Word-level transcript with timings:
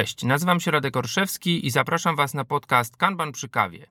Cześć, 0.00 0.24
nazywam 0.24 0.60
się 0.60 0.70
Radek 0.70 0.96
Orszewski 0.96 1.66
i 1.66 1.70
zapraszam 1.70 2.16
Was 2.16 2.34
na 2.34 2.44
podcast 2.44 2.96
Kanban 2.96 3.32
przy 3.32 3.48
kawie. 3.48 3.86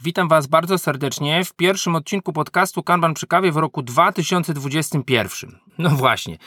Witam 0.00 0.28
Was 0.28 0.46
bardzo 0.46 0.78
serdecznie 0.78 1.44
w 1.44 1.52
pierwszym 1.52 1.96
odcinku 1.96 2.32
podcastu 2.32 2.82
Kanban 2.82 3.14
przy 3.14 3.26
kawie 3.26 3.52
w 3.52 3.56
roku 3.56 3.82
2021. 3.82 5.58
No 5.78 5.90
właśnie, 5.90 6.38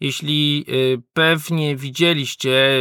jeśli 0.00 0.64
y, 0.68 1.02
pewnie 1.12 1.76
widzieliście 1.76 2.80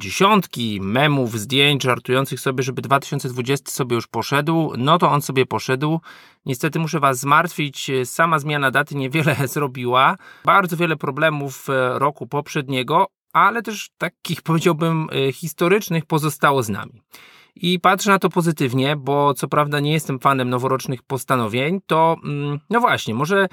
dziesiątki 0.00 0.80
memów, 0.82 1.38
zdjęć 1.38 1.82
żartujących 1.82 2.40
sobie, 2.40 2.62
żeby 2.62 2.82
2020 2.82 3.70
sobie 3.70 3.94
już 3.94 4.06
poszedł, 4.06 4.72
no 4.78 4.98
to 4.98 5.10
on 5.10 5.22
sobie 5.22 5.46
poszedł. 5.46 6.00
Niestety 6.46 6.78
muszę 6.78 7.00
Was 7.00 7.18
zmartwić, 7.18 7.90
sama 8.04 8.38
zmiana 8.38 8.70
daty 8.70 8.94
niewiele 8.94 9.36
zrobiła. 9.48 10.16
Bardzo 10.44 10.76
wiele 10.76 10.96
problemów 10.96 11.70
e, 11.70 11.98
roku 11.98 12.26
poprzedniego, 12.26 13.06
ale 13.32 13.62
też 13.62 13.90
takich 13.98 14.42
powiedziałbym 14.42 15.08
historycznych 15.32 16.06
pozostało 16.06 16.62
z 16.62 16.68
nami. 16.68 17.02
I 17.56 17.80
patrzę 17.80 18.10
na 18.10 18.18
to 18.18 18.28
pozytywnie, 18.28 18.96
bo 18.96 19.34
co 19.34 19.48
prawda 19.48 19.80
nie 19.80 19.92
jestem 19.92 20.18
fanem 20.18 20.50
noworocznych 20.50 21.02
postanowień, 21.02 21.80
to 21.86 22.16
mm, 22.24 22.60
no 22.70 22.80
właśnie, 22.80 23.14
może 23.14 23.48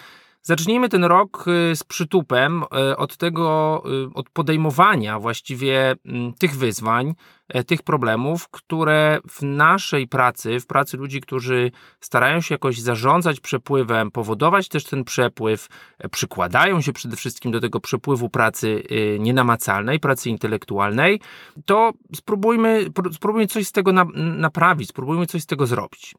Zacznijmy 0.45 0.89
ten 0.89 1.03
rok 1.03 1.45
y, 1.71 1.75
z 1.75 1.83
przytupem 1.83 2.63
y, 2.63 2.97
od 2.97 3.17
tego, 3.17 3.83
y, 4.09 4.13
od 4.13 4.29
podejmowania 4.29 5.19
właściwie 5.19 5.95
mm, 6.05 6.33
tych 6.33 6.55
wyzwań, 6.55 7.13
e, 7.47 7.63
tych 7.63 7.81
problemów, 7.81 8.49
które 8.49 9.19
w 9.29 9.41
naszej 9.41 10.07
pracy, 10.07 10.59
w 10.59 10.67
pracy 10.67 10.97
ludzi, 10.97 11.21
którzy 11.21 11.71
starają 11.99 12.41
się 12.41 12.55
jakoś 12.55 12.79
zarządzać 12.79 13.39
przepływem, 13.39 14.11
powodować 14.11 14.67
też 14.67 14.83
ten 14.83 15.03
przepływ, 15.03 15.67
e, 15.99 16.09
przykładają 16.09 16.81
się 16.81 16.93
przede 16.93 17.15
wszystkim 17.15 17.51
do 17.51 17.59
tego 17.59 17.79
przepływu 17.79 18.29
pracy 18.29 18.83
nienamacalnej, 19.19 19.99
pracy 19.99 20.29
intelektualnej, 20.29 21.21
to 21.65 21.91
spróbujmy, 22.15 22.85
spróbujmy 23.11 23.47
coś 23.47 23.67
z 23.67 23.71
tego 23.71 23.91
naprawić, 24.15 24.89
spróbujmy 24.89 25.25
coś 25.25 25.41
z 25.41 25.45
tego 25.45 25.67
zrobić. 25.67 26.15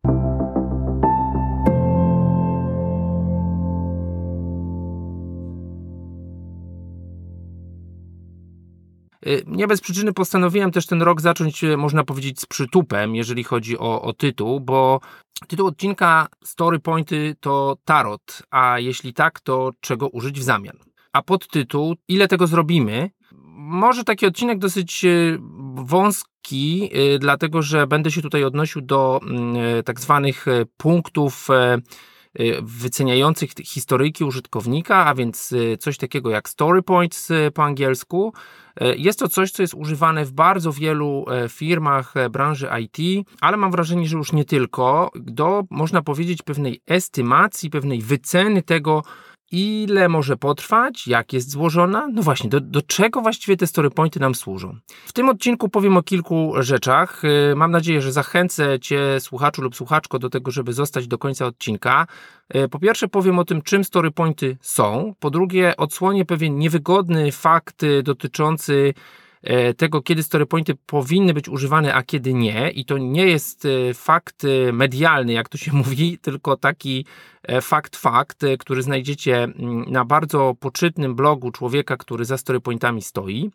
Nie 9.47 9.67
bez 9.67 9.81
przyczyny 9.81 10.13
postanowiłem 10.13 10.71
też 10.71 10.87
ten 10.87 11.03
rok 11.03 11.21
zacząć, 11.21 11.65
y, 11.65 11.77
można 11.77 12.05
powiedzieć, 12.05 12.41
z 12.41 12.47
przytupem, 12.47 13.15
jeżeli 13.15 13.45
chodzi 13.45 13.79
o, 13.79 14.03
o 14.03 14.13
tytuł, 14.13 14.61
bo 14.61 15.01
tytuł 15.49 15.67
odcinka 15.67 16.27
Story 16.45 16.79
Pointy 16.79 17.37
to 17.41 17.77
tarot, 17.85 18.43
a 18.51 18.79
jeśli 18.79 19.15
tak, 19.15 19.41
to 19.41 19.71
czego 19.81 20.09
użyć 20.09 20.41
w 20.41 20.43
zamian? 20.43 20.77
A 21.13 21.23
podtytuł 21.23 21.95
Ile 22.09 22.29
tego 22.29 22.47
zrobimy? 22.47 23.11
Może 23.57 24.05
taki 24.05 24.27
odcinek 24.27 24.59
dosyć 24.59 25.05
y, 25.05 25.39
wąski, 25.75 26.91
dlatego 27.19 27.63
że 27.63 27.87
będę 27.87 28.11
się 28.11 28.23
tutaj 28.23 28.45
odnosił 28.45 28.83
do 28.83 29.21
mm, 29.23 29.83
tak 29.85 30.01
zwanych 30.01 30.47
punktów 30.77 31.49
Y, 31.51 32.05
wyceniających 32.63 33.51
historyjki 33.51 34.25
użytkownika, 34.25 35.07
a 35.07 35.15
więc 35.15 35.53
y, 35.53 35.77
coś 35.81 35.97
takiego 35.97 36.31
jak 36.31 36.49
story 36.49 36.83
points 36.83 37.31
y, 37.31 37.51
po 37.55 37.65
angielsku. 37.65 38.33
Jest 38.97 39.19
to 39.19 39.29
coś, 39.29 39.51
co 39.51 39.63
jest 39.63 39.75
używane 39.75 40.25
w 40.25 40.33
bardzo 40.33 40.73
wielu 40.73 41.25
e, 41.29 41.49
firmach 41.49 42.17
e, 42.17 42.31
branży 42.31 42.69
IT, 42.81 43.27
ale 43.41 43.57
mam 43.57 43.71
wrażenie, 43.71 44.09
że 44.09 44.17
już 44.17 44.33
nie 44.33 44.45
tylko, 44.45 45.11
do 45.15 45.63
można 45.71 46.03
powiedzieć 46.03 46.43
pewnej 46.43 46.81
estymacji, 46.87 47.71
pewnej 47.71 48.01
wyceny 48.01 48.63
tego, 48.63 49.03
ile 49.55 50.09
może 50.09 50.37
potrwać, 50.37 51.07
jak 51.07 51.33
jest 51.33 51.51
złożona, 51.51 52.09
no 52.13 52.23
właśnie, 52.23 52.51
do, 52.51 52.61
do 52.61 52.83
czego 52.83 53.21
właściwie 53.21 53.57
te 53.57 53.67
story 53.67 53.91
pointy 53.91 54.21
nam 54.21 54.35
służą. 54.35 54.79
W 55.07 55.13
tym 55.13 55.29
odcinku 55.29 55.69
powiem 55.69 55.97
o 55.97 56.03
kilku 56.03 56.53
rzeczach. 56.59 57.23
Y, 57.25 57.55
mam 57.57 57.71
nadzieję, 57.71 58.03
że 58.03 58.13
zachęcę 58.13 58.81
Cię, 58.81 59.21
słuchaczu 59.21 59.63
lub 59.63 59.77
słuchaczko, 59.77 60.19
do 60.19 60.31
tego, 60.31 60.51
żeby 60.51 60.73
zostać 60.73 61.09
do 61.09 61.19
końca 61.19 61.47
odcinka. 61.47 62.07
Y, 62.57 62.69
po 62.69 62.79
pierwsze, 62.79 63.09
powiem 63.09 63.39
o 63.39 63.45
tym, 63.45 63.63
czym 63.63 63.85
story 63.85 64.11
pointy 64.11 64.57
są. 64.61 65.15
Po 65.21 65.31
drugie, 65.31 65.77
odsłonię 65.77 66.25
pewien 66.25 66.59
niewygodny 66.59 67.33
fakt 67.33 67.83
dotyczący 68.03 68.95
e, 69.43 69.75
tego, 69.75 70.03
kiedy 70.03 70.23
story 70.23 70.47
pointy 70.47 70.75
powinny 70.87 71.35
być 71.35 71.49
używane, 71.49 71.95
a 71.95 72.03
kiedy 72.03 72.35
nie. 72.35 72.71
I 72.71 72.85
to 72.85 72.99
nie 72.99 73.27
jest 73.27 73.69
fakt 73.95 74.43
medialny, 74.73 75.33
jak 75.33 75.49
to 75.49 75.59
się 75.59 75.73
mówi, 75.87 76.19
tylko 76.19 76.57
taki 76.57 77.07
fakt 77.61 77.97
Fakt, 77.97 78.45
e, 78.45 78.57
który 78.57 78.83
znajdziecie 78.83 79.43
mm, 79.43 79.85
na 79.89 80.05
bardzo 80.05 80.55
poczytnym 80.61 81.15
blogu 81.15 81.51
człowieka, 81.51 81.97
który 81.97 82.25
za 82.25 82.39
storypointami 82.39 83.03
stoi. 83.03 83.51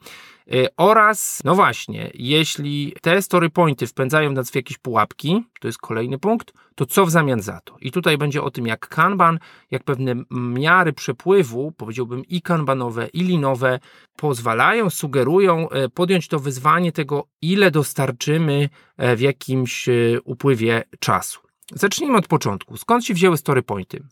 E, 0.51 0.67
oraz, 0.77 1.41
no 1.45 1.55
właśnie, 1.55 2.11
jeśli 2.13 2.94
te 3.01 3.22
storypointy 3.22 3.88
wpędzają 3.88 4.31
nas 4.31 4.51
w 4.51 4.55
jakieś 4.55 4.78
pułapki, 4.78 5.44
to 5.59 5.67
jest 5.67 5.78
kolejny 5.78 6.19
punkt, 6.19 6.53
to 6.75 6.85
co 6.85 7.05
w 7.05 7.11
zamian 7.11 7.41
za 7.41 7.61
to? 7.63 7.75
I 7.81 7.91
tutaj 7.91 8.17
będzie 8.17 8.44
o 8.44 8.51
tym, 8.51 8.67
jak 8.67 8.88
Kanban, 8.88 9.39
jak 9.72 9.83
pewne 9.83 10.16
miary 10.31 10.94
przepływu, 10.94 11.72
powiedziałbym 11.72 12.25
i 12.25 12.41
kanbanowe, 12.41 13.07
i 13.07 13.23
linowe, 13.23 13.79
pozwalają, 14.16 14.89
sugerują 14.89 15.67
podjąć 15.94 16.28
to 16.28 16.39
wyzwanie 16.39 16.91
tego, 16.91 17.28
ile 17.41 17.72
dostarczymy 17.72 18.69
w 18.97 19.19
jakimś 19.19 19.89
upływie 20.23 20.83
czasu. 20.99 21.48
Zacznijmy 21.75 22.18
od 22.18 22.28
początku. 22.28 22.78
Skąd 22.78 23.06
się 23.06 23.13
wzięły 23.13 23.38
story 23.38 23.63
pointy? 23.63 24.03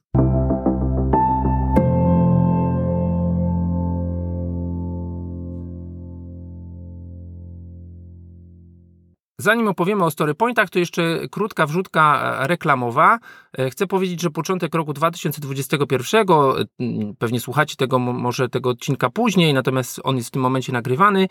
Zanim 9.40 9.68
opowiemy 9.68 10.06
o 10.06 10.12
storypointach, 10.12 10.70
to 10.70 10.80
jeszcze 10.80 11.20
krótka 11.32 11.66
wrzutka 11.66 12.36
e, 12.44 12.48
reklamowa. 12.48 13.20
E, 13.58 13.70
chcę 13.70 13.88
powiedzieć, 13.88 14.22
że 14.22 14.30
początek 14.30 14.76
roku 14.76 14.94
2021, 14.94 16.26
e, 16.30 16.66
pewnie 17.20 17.40
słuchacie 17.40 17.76
tego, 17.76 18.00
może 18.00 18.50
tego 18.50 18.70
odcinka 18.70 19.10
później, 19.10 19.54
natomiast 19.54 20.02
on 20.04 20.16
jest 20.16 20.28
w 20.28 20.32
tym 20.32 20.42
momencie 20.42 20.74
nagrywany. 20.74 21.28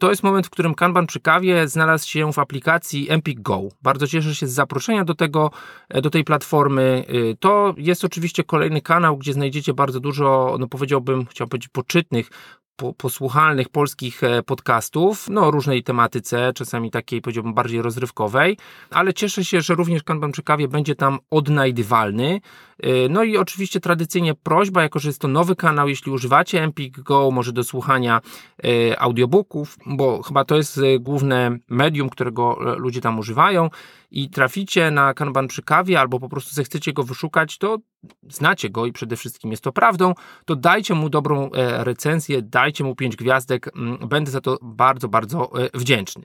To 0.00 0.10
jest 0.10 0.22
moment, 0.22 0.46
w 0.46 0.50
którym 0.50 0.74
Kanban 0.74 1.06
przy 1.06 1.20
kawie 1.20 1.68
znalazł 1.68 2.08
się 2.08 2.32
w 2.32 2.38
aplikacji 2.38 3.10
Empik 3.10 3.40
Go. 3.40 3.62
Bardzo 3.82 4.06
cieszę 4.06 4.34
się 4.34 4.46
z 4.46 4.52
zaproszenia 4.52 5.04
do 5.04 5.14
tego, 5.14 5.50
do 6.02 6.10
tej 6.10 6.24
platformy. 6.24 7.04
To 7.40 7.74
jest 7.76 8.04
oczywiście 8.04 8.44
kolejny 8.44 8.80
kanał, 8.80 9.16
gdzie 9.16 9.32
znajdziecie 9.32 9.74
bardzo 9.74 10.00
dużo, 10.00 10.56
no 10.60 10.68
powiedziałbym, 10.68 11.26
chciałbym 11.26 11.50
powiedzieć, 11.50 11.68
poczytnych 11.68 12.30
posłuchalnych 12.96 13.68
polskich 13.68 14.24
e, 14.24 14.42
podcastów, 14.42 15.28
no 15.28 15.50
różnej 15.50 15.82
tematyce, 15.82 16.52
czasami 16.54 16.90
takiej 16.90 17.20
powiedziałbym 17.20 17.54
bardziej 17.54 17.82
rozrywkowej, 17.82 18.56
ale 18.90 19.14
cieszę 19.14 19.44
się, 19.44 19.60
że 19.60 19.74
również 19.74 20.02
Kanban 20.02 20.32
przy 20.32 20.42
kawie 20.42 20.68
będzie 20.68 20.94
tam 20.94 21.18
odnajdywalny. 21.30 22.40
E, 22.82 23.08
no 23.08 23.24
i 23.24 23.36
oczywiście 23.36 23.80
tradycyjnie 23.80 24.34
prośba, 24.34 24.82
jako 24.82 24.98
że 24.98 25.08
jest 25.08 25.20
to 25.20 25.28
nowy 25.28 25.56
kanał, 25.56 25.88
jeśli 25.88 26.12
używacie 26.12 26.62
Empik 26.62 27.00
Go, 27.00 27.30
może 27.30 27.52
do 27.52 27.64
słuchania 27.64 28.20
e, 28.64 29.00
audiobooków, 29.00 29.76
bo 29.86 30.22
chyba 30.22 30.44
to 30.44 30.56
jest 30.56 30.80
główne 31.00 31.58
medium, 31.68 32.08
którego 32.08 32.58
ludzie 32.76 33.00
tam 33.00 33.18
używają 33.18 33.70
i 34.10 34.30
traficie 34.30 34.90
na 34.90 35.14
Kanban 35.14 35.48
przy 35.48 35.62
kawie 35.62 36.00
albo 36.00 36.20
po 36.20 36.28
prostu 36.28 36.54
zechcecie 36.54 36.92
go 36.92 37.02
wyszukać, 37.02 37.58
to 37.58 37.78
znacie 38.28 38.70
go 38.70 38.86
i 38.86 38.92
przede 38.92 39.16
wszystkim 39.16 39.50
jest 39.50 39.64
to 39.64 39.72
prawdą, 39.72 40.14
to 40.44 40.56
dajcie 40.56 40.94
mu 40.94 41.10
dobrą 41.10 41.50
e, 41.52 41.84
recenzję, 41.84 42.42
dajcie 42.42 42.84
mu 42.84 42.94
pięć 42.94 43.16
gwiazdek, 43.16 43.76
mm, 43.76 44.08
będę 44.08 44.30
za 44.30 44.40
to 44.40 44.58
bardzo, 44.62 45.08
bardzo 45.08 45.64
e, 45.64 45.78
wdzięczny. 45.78 46.22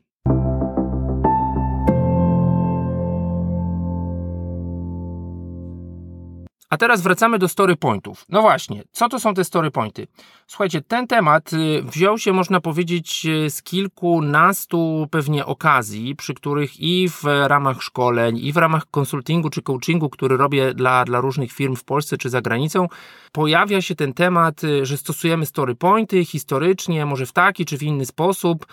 A 6.73 6.77
teraz 6.77 7.01
wracamy 7.01 7.39
do 7.39 7.47
story 7.47 7.75
pointów. 7.75 8.25
No 8.29 8.41
właśnie, 8.41 8.83
co 8.91 9.09
to 9.09 9.19
są 9.19 9.33
te 9.33 9.43
story 9.43 9.71
pointy? 9.71 10.07
Słuchajcie, 10.47 10.81
ten 10.81 11.07
temat 11.07 11.53
y, 11.53 11.83
wziął 11.83 12.17
się, 12.17 12.33
można 12.33 12.61
powiedzieć, 12.61 13.25
y, 13.25 13.49
z 13.49 13.63
kilkunastu 13.63 15.07
pewnie 15.11 15.45
okazji, 15.45 16.15
przy 16.15 16.33
których 16.33 16.79
i 16.79 17.09
w 17.09 17.23
ramach 17.47 17.81
szkoleń, 17.81 18.37
i 18.37 18.53
w 18.53 18.57
ramach 18.57 18.85
konsultingu 18.91 19.49
czy 19.49 19.61
coachingu, 19.61 20.09
który 20.09 20.37
robię 20.37 20.73
dla, 20.73 21.05
dla 21.05 21.21
różnych 21.21 21.51
firm 21.51 21.75
w 21.75 21.83
Polsce 21.83 22.17
czy 22.17 22.29
za 22.29 22.41
granicą, 22.41 22.87
pojawia 23.31 23.81
się 23.81 23.95
ten 23.95 24.13
temat, 24.13 24.63
y, 24.63 24.85
że 24.85 24.97
stosujemy 24.97 25.45
story 25.45 25.75
pointy 25.75 26.25
historycznie, 26.25 27.05
może 27.05 27.25
w 27.25 27.31
taki 27.31 27.65
czy 27.65 27.77
w 27.77 27.83
inny 27.83 28.05
sposób, 28.05 28.65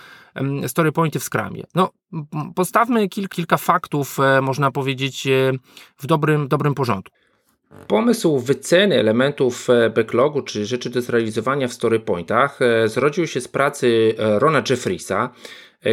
story 0.67 0.93
pointy 0.93 1.19
w 1.19 1.25
skramie. 1.25 1.65
No, 1.75 1.91
postawmy 2.55 3.09
kil, 3.09 3.29
kilka 3.29 3.57
faktów, 3.57 4.21
e, 4.21 4.41
można 4.41 4.71
powiedzieć, 4.71 5.27
e, 5.27 5.53
w 5.99 6.07
dobrym, 6.07 6.49
dobrym 6.49 6.75
porządku. 6.75 7.20
Pomysł 7.87 8.39
wyceny 8.39 8.99
elementów 8.99 9.71
e, 9.71 9.91
backlogu, 9.91 10.43
czy 10.43 10.67
rzeczy 10.67 10.91
do 10.91 11.01
zrealizowania 11.01 11.69
w 11.69 11.73
storypointach, 11.73 12.63
e, 12.63 12.89
zrodził 12.89 13.27
się 13.27 13.41
z 13.41 13.49
pracy 13.49 14.15
e, 14.19 14.39
Rona 14.39 14.63
Jeffrisa, 14.71 15.31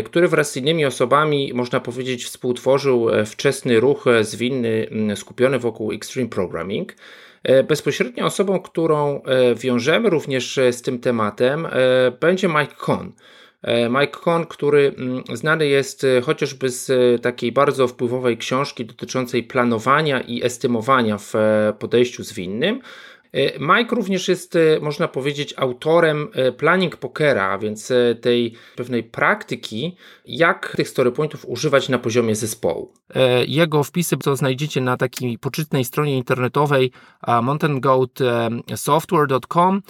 który 0.05 0.27
wraz 0.27 0.51
z 0.51 0.57
innymi 0.57 0.85
osobami, 0.85 1.51
można 1.53 1.79
powiedzieć, 1.79 2.25
współtworzył 2.25 3.07
wczesny 3.25 3.79
ruch 3.79 4.05
zwinny 4.21 4.87
skupiony 5.15 5.59
wokół 5.59 5.91
Extreme 5.91 6.29
Programming. 6.29 6.93
Bezpośrednio 7.67 8.25
osobą, 8.25 8.59
którą 8.59 9.21
wiążemy 9.55 10.09
również 10.09 10.59
z 10.71 10.81
tym 10.81 10.99
tematem, 10.99 11.67
będzie 12.19 12.47
Mike 12.47 12.75
Cohn. 12.77 13.11
Mike 13.89 14.07
Cohn, 14.07 14.43
który 14.49 14.93
mm, 14.97 15.23
znany 15.33 15.67
jest 15.67 16.05
chociażby 16.23 16.69
z 16.69 16.91
takiej 17.21 17.51
bardzo 17.51 17.87
wpływowej 17.87 18.37
książki 18.37 18.85
dotyczącej 18.85 19.43
planowania 19.43 20.21
i 20.21 20.43
estymowania 20.43 21.17
w 21.17 21.33
podejściu 21.79 22.23
zwinnym, 22.23 22.81
E, 23.31 23.59
Mike 23.59 23.95
również 23.95 24.27
jest, 24.27 24.55
e, 24.55 24.59
można 24.81 25.07
powiedzieć, 25.07 25.53
autorem 25.57 26.27
e, 26.33 26.51
planning 26.51 26.97
pokera, 26.97 27.57
więc 27.57 27.93
tej 28.21 28.53
pewnej 28.75 29.03
praktyki, 29.03 29.95
jak 30.25 30.73
tych 30.75 30.89
storypointów 30.89 31.45
używać 31.45 31.89
na 31.89 31.99
poziomie 31.99 32.35
zespołu. 32.35 32.93
Jego 33.47 33.83
wpisy 33.83 34.17
to 34.17 34.35
znajdziecie 34.35 34.81
na 34.81 34.97
takiej 34.97 35.37
poczytnej 35.37 35.85
stronie 35.85 36.17
internetowej 36.17 36.91
mountaingoatsoftware.com. 37.41 39.81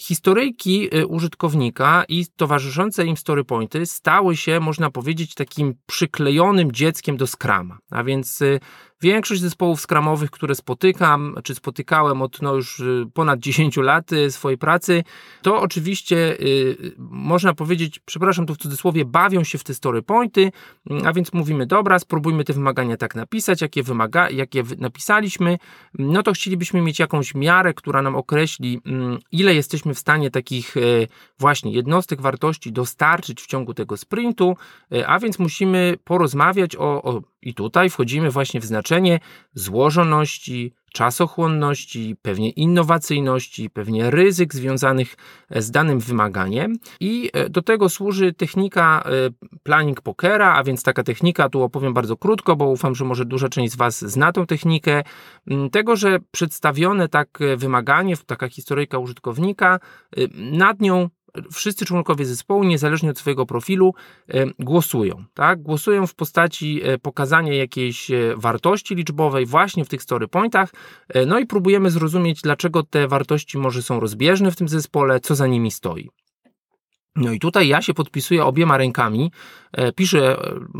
Historyjki 0.00 0.96
y, 0.96 1.06
użytkownika 1.06 2.04
i 2.08 2.26
towarzyszące 2.36 3.06
im 3.06 3.16
storypointy 3.16 3.86
stały 3.86 4.36
się, 4.36 4.60
można 4.60 4.90
powiedzieć, 4.90 5.34
takim 5.34 5.74
przyklejonym 5.86 6.72
dzieckiem 6.72 7.16
do 7.16 7.26
Scrama. 7.26 7.78
A 7.90 8.04
więc 8.04 8.42
y, 8.42 8.60
Większość 9.00 9.40
zespołów 9.40 9.80
skramowych, 9.80 10.30
które 10.30 10.54
spotykam, 10.54 11.36
czy 11.44 11.54
spotykałem 11.54 12.22
od 12.22 12.42
no 12.42 12.54
już 12.54 12.80
y, 12.80 13.06
ponad 13.14 13.40
10 13.40 13.76
lat 13.76 14.12
y, 14.12 14.30
swojej 14.30 14.58
pracy, 14.58 15.04
to 15.42 15.60
oczywiście 15.60 16.16
y, 16.40 16.92
można 16.98 17.54
powiedzieć, 17.54 18.00
przepraszam 18.04 18.46
tu 18.46 18.54
w 18.54 18.58
cudzysłowie, 18.58 19.04
bawią 19.04 19.44
się 19.44 19.58
w 19.58 19.64
te 19.64 19.74
story 19.74 20.02
pointy, 20.02 20.52
mm, 20.90 21.06
a 21.06 21.12
więc 21.12 21.32
mówimy, 21.32 21.66
dobra, 21.66 21.98
spróbujmy 21.98 22.44
te 22.44 22.52
wymagania 22.52 22.96
tak 22.96 23.14
napisać, 23.14 23.60
jakie, 23.60 23.82
wymaga, 23.82 24.30
jakie 24.30 24.62
napisaliśmy, 24.78 25.58
no 25.98 26.22
to 26.22 26.32
chcielibyśmy 26.32 26.82
mieć 26.82 26.98
jakąś 26.98 27.34
miarę, 27.34 27.74
która 27.74 28.02
nam 28.02 28.16
określi, 28.16 28.80
mm, 28.86 29.18
ile 29.32 29.54
jesteśmy 29.54 29.94
w 29.94 29.98
stanie 29.98 30.30
takich 30.30 30.74
właśnie 31.38 31.72
jednostek 31.72 32.20
wartości 32.20 32.72
dostarczyć 32.72 33.42
w 33.42 33.46
ciągu 33.46 33.74
tego 33.74 33.96
sprintu, 33.96 34.56
a 35.06 35.18
więc 35.18 35.38
musimy 35.38 35.98
porozmawiać 36.04 36.76
o, 36.76 37.02
o 37.02 37.22
i 37.42 37.54
tutaj 37.54 37.90
wchodzimy 37.90 38.30
właśnie 38.30 38.60
w 38.60 38.64
znaczenie 38.64 38.87
złożoności, 39.54 40.72
czasochłonności, 40.92 42.16
pewnie 42.22 42.50
innowacyjności, 42.50 43.70
pewnie 43.70 44.10
ryzyk 44.10 44.54
związanych 44.54 45.16
e, 45.50 45.62
z 45.62 45.70
danym 45.70 46.00
wymaganiem. 46.00 46.76
I 47.00 47.30
e, 47.32 47.48
do 47.48 47.62
tego 47.62 47.88
służy 47.88 48.32
technika 48.32 49.02
e, 49.04 49.10
planning 49.62 50.00
pokera, 50.00 50.54
a 50.54 50.64
więc 50.64 50.82
taka 50.82 51.02
technika, 51.02 51.48
tu 51.48 51.62
opowiem 51.62 51.94
bardzo 51.94 52.16
krótko, 52.16 52.56
bo 52.56 52.68
ufam, 52.68 52.94
że 52.94 53.04
może 53.04 53.24
duża 53.24 53.48
część 53.48 53.72
z 53.72 53.76
Was 53.76 54.04
zna 54.04 54.32
tą 54.32 54.46
technikę, 54.46 55.02
tego, 55.72 55.96
że 55.96 56.18
przedstawione 56.30 57.08
tak 57.08 57.38
wymaganie, 57.56 58.16
taka 58.26 58.48
historyjka 58.48 58.98
użytkownika, 58.98 59.80
nad 60.34 60.80
nią 60.80 61.08
wszyscy 61.52 61.84
członkowie 61.84 62.24
zespołu, 62.24 62.64
niezależnie 62.64 63.10
od 63.10 63.18
swojego 63.18 63.46
profilu, 63.46 63.94
e, 64.28 64.46
głosują. 64.58 65.24
Tak? 65.34 65.62
Głosują 65.62 66.06
w 66.06 66.14
postaci 66.14 66.80
e, 66.84 66.98
pokazania 66.98 67.54
jakiejś 67.54 68.10
e, 68.10 68.34
wartości 68.36 68.94
liczbowej 68.94 69.46
właśnie 69.46 69.84
w 69.84 69.88
tych 69.88 70.02
story 70.02 70.28
pointach, 70.28 70.72
no 71.26 71.38
i 71.38 71.46
próbujemy 71.46 71.90
zrozumieć, 71.90 72.42
dlaczego 72.42 72.82
te 72.82 73.08
wartości 73.08 73.58
może 73.58 73.82
są 73.82 74.00
rozbieżne 74.00 74.50
w 74.50 74.56
tym 74.56 74.68
zespole, 74.68 75.20
co 75.20 75.34
za 75.34 75.46
nimi 75.46 75.70
stoi. 75.70 76.10
No 77.18 77.32
i 77.32 77.38
tutaj 77.38 77.68
ja 77.68 77.82
się 77.82 77.94
podpisuję 77.94 78.44
obiema 78.44 78.76
rękami, 78.76 79.32
piszę 79.96 80.36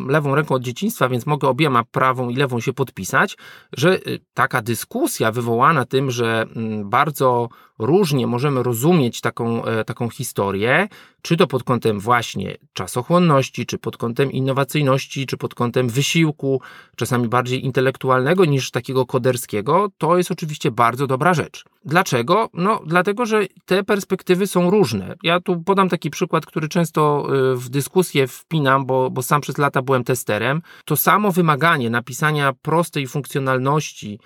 lewą 0.08 0.35
ręką 0.35 0.55
od 0.55 0.62
dzieciństwa, 0.62 1.08
więc 1.08 1.26
mogę 1.26 1.49
obiema 1.49 1.85
prawą 1.85 2.29
i 2.29 2.37
lewą 2.37 2.61
się 2.61 2.73
podpisać, 2.73 3.37
że 3.76 3.99
taka 4.35 4.62
dyskusja 4.62 5.32
wywołana 5.32 5.85
tym, 5.85 6.11
że 6.11 6.46
mm, 6.56 6.90
bardzo 6.90 7.49
różnie 7.79 8.26
możemy 8.26 8.62
rozumieć 8.62 9.20
taką, 9.20 9.64
e, 9.64 9.85
taką 9.85 10.11
historię, 10.11 10.88
czy 11.23 11.37
to 11.37 11.47
pod 11.47 11.65
kątem 11.65 12.00
właśnie 12.00 12.56
czasochłonności, 12.73 13.67
czy 13.67 13.79
pod 13.79 13.97
kątem 13.97 14.32
innowacyjności, 14.32 15.26
czy 15.26 15.37
pod 15.37 15.55
kątem 15.55 15.88
wysiłku, 15.88 16.61
czasami 16.97 17.29
bardziej 17.29 17.65
intelektualnego 17.65 18.44
niż 18.44 18.70
takiego 18.70 19.06
koderskiego, 19.06 19.88
to 19.99 20.17
jest 20.17 20.31
oczywiście 20.31 20.70
bardzo 20.70 21.06
dobra 21.06 21.35
rzecz. 21.35 21.65
Dlaczego? 21.85 22.49
No, 22.55 22.81
dlatego, 22.87 23.26
że 23.26 23.47
te 23.65 23.85
perspektywy 23.85 24.47
są 24.47 24.70
różne. 24.70 25.15
Ja 25.23 25.41
tu 25.41 25.62
podam 25.62 25.88
taki 25.88 26.11
przykład, 26.11 26.47
który 26.47 26.69
często 26.69 27.29
e, 27.53 27.56
w 27.56 27.69
dyskusję 27.69 28.26
wpinam, 28.26 28.87
bo, 28.87 29.11
bo 29.11 29.23
sam 29.23 29.41
przez 29.41 29.59
lata 29.59 29.82
byłem 29.82 30.05
testerem. 30.05 30.62
To 30.85 30.97
samo 30.97 31.32
wymaganie 31.32 31.91
napisania 31.91 32.53
prostej 32.62 33.06
funkcjonalności 33.06 34.19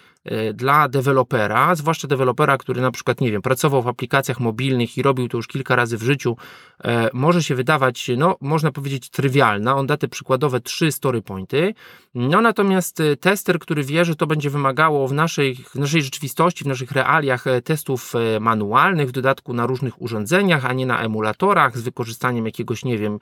dla 0.54 0.88
dewelopera, 0.88 1.74
zwłaszcza 1.74 2.08
dewelopera, 2.08 2.58
który 2.58 2.80
na 2.80 2.90
przykład, 2.90 3.20
nie 3.20 3.32
wiem, 3.32 3.42
pracował 3.42 3.82
w 3.82 3.88
aplikacjach 3.88 4.40
mobilnych 4.40 4.98
i 4.98 5.02
robił 5.02 5.28
to 5.28 5.36
już 5.36 5.46
kilka 5.46 5.76
razy 5.76 5.98
w 5.98 6.02
życiu, 6.02 6.36
e, 6.84 7.08
może 7.12 7.42
się 7.42 7.54
wydawać, 7.54 8.10
no, 8.16 8.36
można 8.40 8.72
powiedzieć, 8.72 9.10
trywialna. 9.10 9.76
On 9.76 9.86
da 9.86 9.96
te 9.96 10.08
przykładowe 10.08 10.60
trzy 10.60 10.92
story 10.92 11.22
pointy. 11.22 11.74
No, 12.14 12.40
natomiast 12.40 13.00
e, 13.00 13.16
tester, 13.16 13.58
który 13.58 13.84
wie, 13.84 14.04
że 14.04 14.16
to 14.16 14.26
będzie 14.26 14.50
wymagało 14.50 15.08
w 15.08 15.12
naszej, 15.12 15.54
w 15.54 15.74
naszej 15.74 16.02
rzeczywistości, 16.02 16.64
w 16.64 16.66
naszych 16.66 16.92
realiach 16.92 17.44
testów 17.64 18.12
manualnych, 18.40 19.08
w 19.08 19.12
dodatku 19.12 19.54
na 19.54 19.66
różnych 19.66 20.02
urządzeniach, 20.02 20.64
a 20.64 20.72
nie 20.72 20.86
na 20.86 21.00
emulatorach, 21.00 21.78
z 21.78 21.82
wykorzystaniem 21.82 22.46
jakiegoś, 22.46 22.84
nie 22.84 22.98
wiem, 22.98 23.18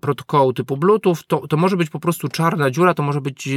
protokołu 0.00 0.52
typu 0.52 0.76
Bluetooth, 0.76 1.16
to, 1.26 1.46
to 1.48 1.56
może 1.56 1.76
być 1.76 1.90
po 1.90 2.00
prostu 2.00 2.28
czarna 2.28 2.70
dziura, 2.70 2.94
to 2.94 3.02
może 3.02 3.20
być 3.20 3.48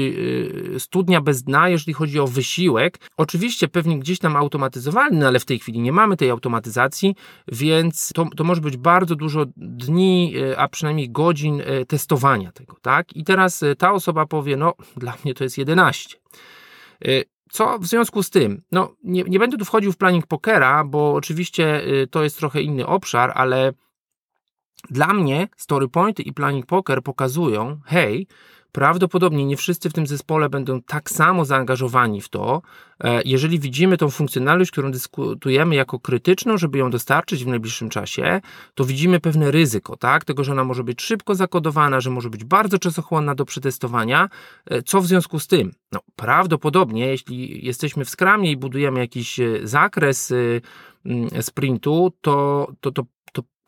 studnia 0.78 1.22
bez 1.22 1.44
dna, 1.44 1.70
jeżeli 1.70 1.94
chodzi 1.94 2.20
o 2.20 2.28
wysiłek. 2.28 3.00
Oczywiście 3.18 3.68
pewnie 3.68 4.00
gdzieś 4.00 4.20
tam 4.20 4.36
automatyzowalny, 4.36 5.20
no 5.20 5.28
ale 5.28 5.40
w 5.40 5.46
tej 5.46 5.60
chwili 5.60 5.80
nie 5.80 5.92
mamy 5.92 6.18
tej 6.18 6.30
automatyzacji, 6.30 7.16
więc 7.48 8.12
to, 8.16 8.28
to 8.36 8.44
może 8.44 8.62
być 8.62 8.78
bardzo 8.78 9.16
dużo 9.16 9.46
dni, 9.58 10.34
e, 10.52 10.60
a 10.60 10.68
przynajmniej 10.68 11.10
godzin 11.10 11.62
e, 11.62 11.86
testowania 11.86 12.52
tego, 12.52 12.78
tak? 12.82 13.16
I 13.16 13.24
teraz 13.24 13.64
e, 13.64 13.76
ta 13.76 13.92
osoba 13.92 14.21
powie, 14.26 14.58
no 14.58 14.74
dla 14.98 15.14
mnie 15.24 15.34
to 15.34 15.44
jest 15.44 15.58
11. 15.58 16.18
Co 17.52 17.80
w 17.80 17.86
związku 17.86 18.24
z 18.24 18.30
tym? 18.30 18.62
No, 18.72 18.96
nie, 19.04 19.24
nie 19.24 19.40
będę 19.40 19.58
tu 19.58 19.66
wchodził 19.66 19.92
w 19.92 19.98
planning 19.98 20.28
pokera, 20.28 20.84
bo 20.84 21.14
oczywiście 21.14 21.82
to 22.12 22.24
jest 22.24 22.38
trochę 22.38 22.62
inny 22.62 22.88
obszar, 22.88 23.32
ale 23.36 23.74
dla 24.90 25.14
mnie 25.14 25.48
story 25.58 25.88
pointy 25.88 26.24
i 26.24 26.34
planning 26.34 26.66
poker 26.66 27.04
pokazują, 27.04 27.80
hej, 27.86 28.28
Prawdopodobnie 28.72 29.46
nie 29.46 29.58
wszyscy 29.58 29.90
w 29.90 29.94
tym 29.94 30.08
zespole 30.08 30.50
będą 30.50 30.82
tak 30.82 31.10
samo 31.10 31.46
zaangażowani 31.46 32.22
w 32.22 32.30
to. 32.30 32.62
E, 33.04 33.22
jeżeli 33.26 33.60
widzimy 33.60 33.98
tą 33.98 34.10
funkcjonalność, 34.10 34.72
którą 34.72 34.92
dyskutujemy 34.92 35.76
jako 35.76 36.00
krytyczną, 36.00 36.58
żeby 36.58 36.78
ją 36.78 36.90
dostarczyć 36.90 37.44
w 37.44 37.48
najbliższym 37.48 37.90
czasie, 37.90 38.42
to 38.76 38.86
widzimy 38.86 39.20
pewne 39.20 39.52
ryzyko, 39.52 39.98
tak? 39.98 40.26
Tego, 40.26 40.44
że 40.44 40.52
ona 40.52 40.64
może 40.64 40.84
być 40.84 41.02
szybko 41.02 41.36
zakodowana, 41.36 42.02
że 42.02 42.10
może 42.10 42.30
być 42.30 42.44
bardzo 42.44 42.80
czasochłonna 42.80 43.36
do 43.36 43.46
przetestowania. 43.46 44.30
E, 44.66 44.82
co 44.82 45.02
w 45.02 45.08
związku 45.08 45.40
z 45.40 45.48
tym? 45.48 45.72
No, 45.92 46.00
prawdopodobnie, 46.16 47.08
jeśli 47.08 47.66
jesteśmy 47.66 48.06
w 48.06 48.10
skramie 48.10 48.52
i 48.52 48.58
budujemy 48.58 49.00
jakiś 49.00 49.40
e, 49.40 49.60
zakres 49.64 50.34
sprintu, 51.42 52.12
to, 52.22 52.68
to, 52.82 52.92
to 52.92 53.04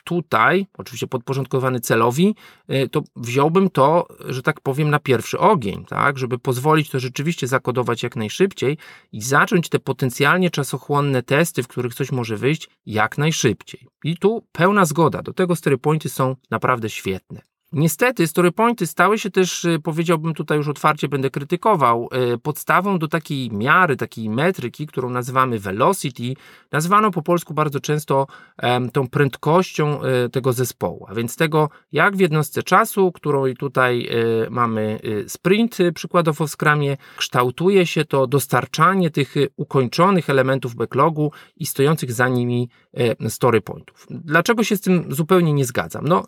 tutaj, 0.03 0.67
oczywiście 0.77 1.07
podporządkowany 1.07 1.79
celowi, 1.79 2.35
y, 2.71 2.89
to 2.89 3.03
wziąłbym 3.15 3.69
to, 3.69 4.07
że 4.19 4.41
tak 4.41 4.61
powiem, 4.61 4.89
na 4.89 4.99
pierwszy 4.99 5.39
ogień, 5.39 5.85
tak, 5.85 6.17
żeby 6.17 6.39
pozwolić 6.39 6.89
to 6.89 6.99
rzeczywiście 6.99 7.47
zakodować 7.47 8.03
jak 8.03 8.15
najszybciej 8.15 8.77
i 9.11 9.21
zacząć 9.21 9.69
te 9.69 9.79
potencjalnie 9.79 10.49
czasochłonne 10.49 11.23
testy, 11.23 11.63
w 11.63 11.67
których 11.67 11.93
coś 11.93 12.11
może 12.11 12.37
wyjść, 12.37 12.69
jak 12.85 13.17
najszybciej. 13.17 13.87
I 14.03 14.17
tu 14.17 14.47
pełna 14.51 14.85
zgoda, 14.85 15.21
do 15.21 15.33
tego 15.33 15.55
storypointy 15.55 16.09
są 16.09 16.35
naprawdę 16.51 16.89
świetne. 16.89 17.52
Niestety, 17.75 18.27
storypointy 18.27 18.87
stały 18.87 19.19
się 19.19 19.31
też, 19.31 19.65
y, 19.65 19.79
powiedziałbym 19.83 20.33
tutaj 20.33 20.57
już 20.57 20.67
otwarcie, 20.67 21.07
będę 21.07 21.29
krytykował, 21.29 22.09
y, 22.33 22.37
podstawą 22.37 22.99
do 22.99 23.07
takiej 23.07 23.51
miary, 23.51 23.95
takiej 23.95 24.29
metryki, 24.29 24.87
którą 24.87 25.09
nazywamy 25.09 25.59
velocity, 25.59 26.33
nazwano 26.71 27.11
po 27.11 27.21
polsku 27.21 27.53
bardzo 27.53 27.79
często 27.79 28.27
tą 28.93 29.07
prędkością 29.07 29.99
y, 30.03 30.29
tego 30.29 30.53
zespołu, 30.53 31.05
a 31.09 31.13
więc 31.13 31.35
tego, 31.35 31.69
jak 31.91 32.15
w 32.15 32.19
jednostce 32.19 32.63
czasu, 32.63 33.11
którą 33.11 33.43
tutaj 33.59 34.09
mamy 34.49 34.99
sprint, 35.27 35.77
przykładowo 35.95 36.47
w 36.47 36.51
Scrumie, 36.51 36.97
kształtuje 37.17 37.85
się 37.85 38.05
to 38.05 38.27
dostarczanie 38.27 39.11
tych 39.11 39.35
ukończonych 39.55 40.29
elementów 40.29 40.75
backlogu 40.75 41.31
i 41.57 41.65
stojących 41.65 42.11
za 42.11 42.27
nimi 42.27 42.69
storypointów. 43.29 44.07
Dlaczego 44.09 44.63
się 44.63 44.77
z 44.77 44.81
tym 44.81 45.05
zupełnie 45.09 45.53
nie 45.53 45.65
zgadzam? 45.65 46.07
No, 46.07 46.25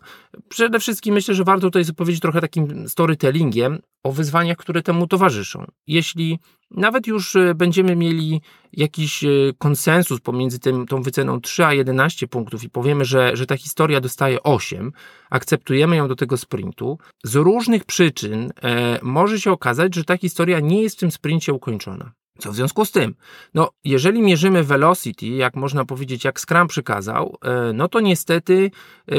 przede 0.48 0.80
wszystkim 0.80 1.14
myślę, 1.14 1.34
że 1.34 1.44
warto 1.44 1.66
tutaj 1.66 1.84
zapowiedzieć 1.84 2.22
trochę 2.22 2.40
takim 2.40 2.88
storytellingiem 2.88 3.78
o 4.02 4.12
wyzwaniach, 4.12 4.56
które 4.56 4.82
temu 4.82 5.06
towarzyszą. 5.06 5.64
Jeśli 5.86 6.38
nawet 6.70 7.06
już 7.06 7.36
e, 7.36 7.54
będziemy 7.54 7.96
mieli 7.96 8.40
jakiś 8.72 9.24
e, 9.24 9.28
konsensus 9.58 10.20
pomiędzy 10.20 10.58
tym, 10.58 10.86
tą 10.86 11.02
wyceną 11.02 11.40
3 11.40 11.64
a 11.64 11.72
11 11.72 12.28
punktów 12.28 12.64
i 12.64 12.70
powiemy, 12.70 13.04
że, 13.04 13.36
że 13.36 13.46
ta 13.46 13.56
historia 13.56 14.00
dostaje 14.00 14.42
8, 14.42 14.92
akceptujemy 15.30 15.96
ją 15.96 16.08
do 16.08 16.16
tego 16.16 16.36
sprintu, 16.36 16.98
z 17.24 17.34
różnych 17.34 17.84
przyczyn 17.84 18.52
e, 18.62 18.98
może 19.02 19.40
się 19.40 19.50
okazać, 19.50 19.94
że 19.94 20.04
ta 20.04 20.16
historia 20.16 20.60
nie 20.60 20.82
jest 20.82 20.96
w 20.96 21.00
tym 21.00 21.10
sprincie 21.10 21.52
ukończona. 21.52 22.12
Co 22.38 22.52
w 22.52 22.54
związku 22.54 22.84
z 22.84 22.92
tym? 22.92 23.14
No, 23.54 23.70
jeżeli 23.84 24.22
mierzymy 24.22 24.64
velocity, 24.64 25.26
jak 25.26 25.56
można 25.56 25.84
powiedzieć, 25.84 26.24
jak 26.24 26.40
Scrum 26.40 26.68
przykazał, 26.68 27.36
e, 27.44 27.72
no 27.72 27.88
to 27.88 28.00
niestety 28.00 28.70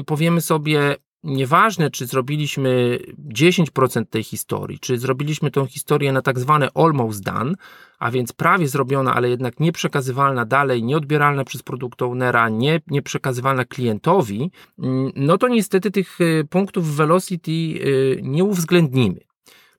powiemy 0.06 0.42
sobie, 0.42 0.96
nieważne, 1.24 1.92
czy 1.92 2.06
zrobiliśmy 2.06 3.00
10% 3.34 4.06
tej 4.10 4.24
historii, 4.24 4.80
czy 4.80 5.00
zrobiliśmy 5.00 5.52
tą 5.52 5.66
historię 5.66 6.12
na 6.12 6.22
tak 6.22 6.40
zwane 6.40 6.70
almost 6.76 7.24
done, 7.24 7.54
a 8.00 8.12
więc 8.12 8.34
prawie 8.34 8.68
zrobiona, 8.68 9.14
ale 9.14 9.30
jednak 9.30 9.60
nieprzekazywalna 9.60 10.46
dalej, 10.46 10.84
nieodbieralna 10.84 11.44
przez 11.44 11.64
produkt 11.64 12.02
ownera, 12.02 12.50
nie, 12.50 12.82
nieprzekazywalna 12.88 13.66
klientowi, 13.66 14.52
mm, 14.80 15.12
no 15.16 15.38
to 15.38 15.48
niestety 15.48 15.92
tych 15.92 16.22
e, 16.22 16.44
punktów 16.44 16.96
velocity 16.96 17.52
e, 17.52 18.22
nie 18.22 18.44
uwzględnimy. 18.44 19.27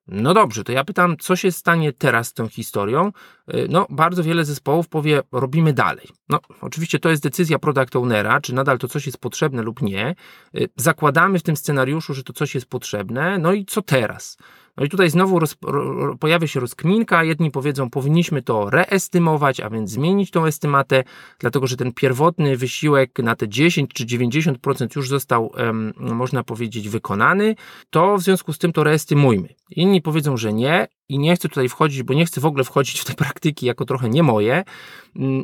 No 0.08 0.34
dobrze, 0.34 0.64
to 0.64 0.72
ja 0.72 0.84
pytam, 0.84 1.16
co 1.16 1.36
się 1.36 1.52
stanie 1.52 1.92
teraz 1.92 2.28
z 2.28 2.32
tą 2.32 2.48
historią? 2.48 3.12
Y, 3.54 3.66
no, 3.70 3.86
bardzo 3.90 4.22
wiele 4.22 4.44
zespołów 4.44 4.88
powie, 4.88 5.22
robimy 5.32 5.72
dalej. 5.72 6.06
No, 6.28 6.40
oczywiście 6.60 6.98
to 6.98 7.10
jest 7.10 7.22
decyzja 7.22 7.58
product 7.58 7.96
ownera, 7.96 8.40
czy 8.40 8.54
nadal 8.54 8.78
to 8.78 8.88
coś 8.88 9.06
jest 9.06 9.18
potrzebne 9.18 9.62
lub 9.62 9.82
nie. 9.82 10.14
Y, 10.54 10.68
zakładamy 10.76 11.38
w 11.38 11.42
tym 11.42 11.56
scenariuszu, 11.56 12.14
że 12.14 12.22
to 12.22 12.32
coś 12.32 12.54
jest 12.54 12.66
potrzebne. 12.66 13.38
No 13.38 13.52
i 13.52 13.64
co 13.64 13.82
teraz? 13.82 14.36
No 14.78 14.84
i 14.84 14.88
tutaj 14.88 15.10
znowu 15.10 15.38
roz, 15.38 15.56
ro, 15.62 16.16
pojawia 16.16 16.46
się 16.46 16.60
rozkminka. 16.60 17.24
Jedni 17.24 17.50
powiedzą, 17.50 17.90
powinniśmy 17.90 18.42
to 18.42 18.70
reestymować, 18.70 19.60
a 19.60 19.70
więc 19.70 19.90
zmienić 19.90 20.30
tą 20.30 20.46
estymatę, 20.46 21.04
dlatego 21.38 21.66
że 21.66 21.76
ten 21.76 21.92
pierwotny 21.92 22.56
wysiłek 22.56 23.18
na 23.18 23.36
te 23.36 23.48
10 23.48 23.90
czy 23.94 24.06
90% 24.06 24.96
już 24.96 25.08
został, 25.08 25.52
um, 25.56 25.92
można 25.96 26.44
powiedzieć, 26.44 26.88
wykonany. 26.88 27.54
To 27.90 28.16
w 28.16 28.22
związku 28.22 28.52
z 28.52 28.58
tym 28.58 28.72
to 28.72 28.84
reestymujmy. 28.84 29.48
Inni 29.70 30.02
powiedzą, 30.02 30.36
że 30.36 30.52
nie 30.52 30.88
i 31.08 31.18
nie 31.18 31.36
chcę 31.36 31.48
tutaj 31.48 31.68
wchodzić, 31.68 32.02
bo 32.02 32.14
nie 32.14 32.26
chcę 32.26 32.40
w 32.40 32.46
ogóle 32.46 32.64
wchodzić 32.64 33.00
w 33.00 33.04
te 33.04 33.14
praktyki 33.14 33.66
jako 33.66 33.84
trochę 33.84 34.08
nie 34.08 34.22
moje. 34.22 34.64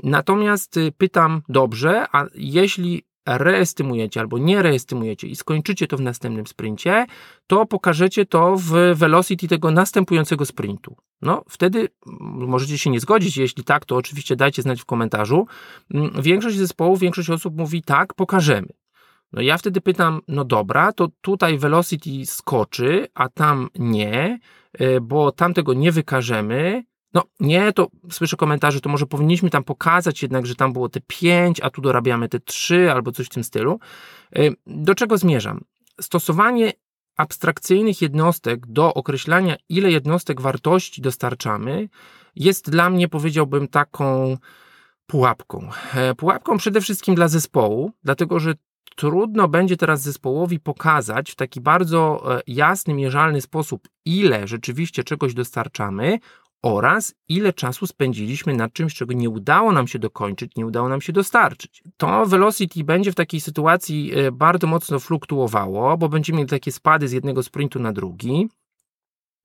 Natomiast 0.02 0.76
y, 0.76 0.92
pytam 0.98 1.42
dobrze, 1.48 2.06
a 2.12 2.26
jeśli 2.34 3.02
reestymujecie 3.26 4.21
albo 4.21 4.38
nie 4.38 4.62
reestymujecie 4.62 5.26
i 5.26 5.37
skończycie 5.37 5.87
to 5.87 5.97
w 5.97 6.00
następnym 6.00 6.47
sprincie, 6.47 7.07
to 7.47 7.66
pokażecie 7.66 8.26
to 8.26 8.57
w 8.57 8.73
velocity 8.95 9.49
tego 9.49 9.71
następującego 9.71 10.47
sprintu. 10.47 10.97
No, 11.23 11.45
wtedy 11.49 11.88
możecie 12.35 12.78
się 12.78 12.90
nie 12.90 13.00
zgodzić. 13.00 13.37
Jeśli 13.37 13.64
tak, 13.64 13.85
to 13.85 13.97
oczywiście 13.97 14.37
dajcie 14.37 14.62
znać 14.62 14.83
w 14.83 14.85
komentarzu. 14.85 15.47
Mm, 15.95 16.23
większość 16.23 16.57
zespołów, 16.57 17.00
większość 17.00 17.31
osób 17.31 17.57
mówi 17.57 17.83
tak, 17.83 18.14
pokażemy. 18.14 18.69
No 19.33 19.43
ja 19.43 19.59
wtedy 19.59 19.81
pytam, 19.81 20.21
no 20.28 20.45
dobra, 20.45 20.93
to 20.93 21.09
tutaj 21.21 21.59
velocity 21.59 22.26
skoczy, 22.26 23.07
a 23.14 23.28
tam 23.28 23.69
nie, 23.78 24.38
y, 24.81 25.00
bo 25.00 25.33
tam 25.33 25.54
tego 25.54 25.75
nie 25.75 25.93
wykażemy, 25.93 26.85
no 27.14 27.23
nie, 27.40 27.73
to 27.73 27.88
słyszę 28.11 28.37
komentarze, 28.37 28.80
to 28.80 28.88
może 28.88 29.06
powinniśmy 29.06 29.50
tam 29.50 29.64
pokazać 29.64 30.23
jednak, 30.23 30.47
że 30.47 30.54
tam 30.54 30.73
było 30.73 30.88
te 30.88 31.00
5, 31.06 31.61
a 31.61 31.71
tu 31.71 31.80
dorabiamy 31.80 32.28
te 32.28 32.40
3 32.40 32.92
albo 32.92 33.12
coś 33.12 33.26
w 33.26 33.30
tym 33.30 33.44
stylu. 33.44 33.80
Do 34.66 34.94
czego 34.94 35.18
zmierzam? 35.18 35.61
Stosowanie 36.00 36.73
abstrakcyjnych 37.16 38.02
jednostek 38.02 38.66
do 38.66 38.94
określania, 38.94 39.56
ile 39.68 39.90
jednostek 39.90 40.40
wartości 40.40 41.02
dostarczamy, 41.02 41.88
jest 42.37 42.71
dla 42.71 42.90
mnie, 42.90 43.09
powiedziałbym, 43.09 43.68
taką 43.68 44.37
pułapką. 45.06 45.71
E, 45.94 46.14
pułapką 46.14 46.59
przede 46.59 46.80
wszystkim 46.80 47.14
dla 47.14 47.28
zespołu, 47.28 47.92
dlatego 48.04 48.40
że 48.40 48.54
trudno 48.97 49.49
będzie 49.49 49.76
teraz 49.76 50.02
zespołowi 50.02 50.61
pokazać 50.61 51.30
w 51.30 51.35
taki 51.35 51.61
bardzo 51.61 52.23
e, 52.37 52.42
jasny, 52.47 52.94
mierzalny 52.94 53.40
sposób, 53.40 53.88
ile 54.04 54.49
rzeczywiście 54.49 55.04
czegoś 55.04 55.35
dostarczamy, 55.35 56.18
oraz 56.64 57.14
ile 57.28 57.52
czasu 57.52 57.87
spędziliśmy 57.87 58.54
nad 58.54 58.73
czymś, 58.73 58.94
czego 58.94 59.12
nie 59.12 59.30
udało 59.30 59.73
nam 59.73 59.88
się 59.88 59.99
dokończyć, 59.99 60.56
nie 60.56 60.66
udało 60.66 60.88
nam 60.88 61.00
się 61.00 61.12
dostarczyć. 61.12 61.83
To 61.97 62.26
velocity 62.26 62.85
będzie 62.85 63.12
w 63.12 63.14
takiej 63.14 63.40
sytuacji 63.40 64.12
e, 64.14 64.33
bardzo 64.33 64.66
mocno 64.66 65.00
fluktuowało, 65.00 65.99
bo 65.99 66.09
będziemy 66.09 66.38
mieli 66.38 66.50
takie 66.50 66.73
spady 66.73 67.09
z 67.09 67.12
jednego 67.12 67.42
sprintu 67.42 67.80
na 67.80 67.92
drugi. 67.92 68.49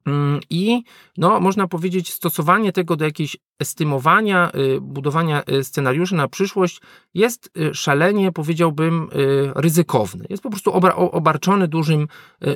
Mm, 0.06 0.40
I 0.50 0.84
no, 1.18 1.40
można 1.40 1.68
powiedzieć, 1.68 2.14
stosowanie 2.14 2.72
tego 2.72 2.96
do 2.96 3.06
jakiejś 3.06 3.38
estymowania, 3.60 4.52
e, 4.52 4.82
budowania 4.82 5.44
e, 5.44 5.64
scenariuszy 5.64 6.16
na 6.16 6.28
przyszłość 6.28 6.82
jest 7.14 7.52
szalenie, 7.74 8.32
powiedziałbym, 8.32 9.10
ryzykowny. 9.56 10.26
Jest 10.30 10.44
po 10.44 10.50
prostu 10.50 10.72
obarczony 10.96 11.68
dużym, 11.68 12.08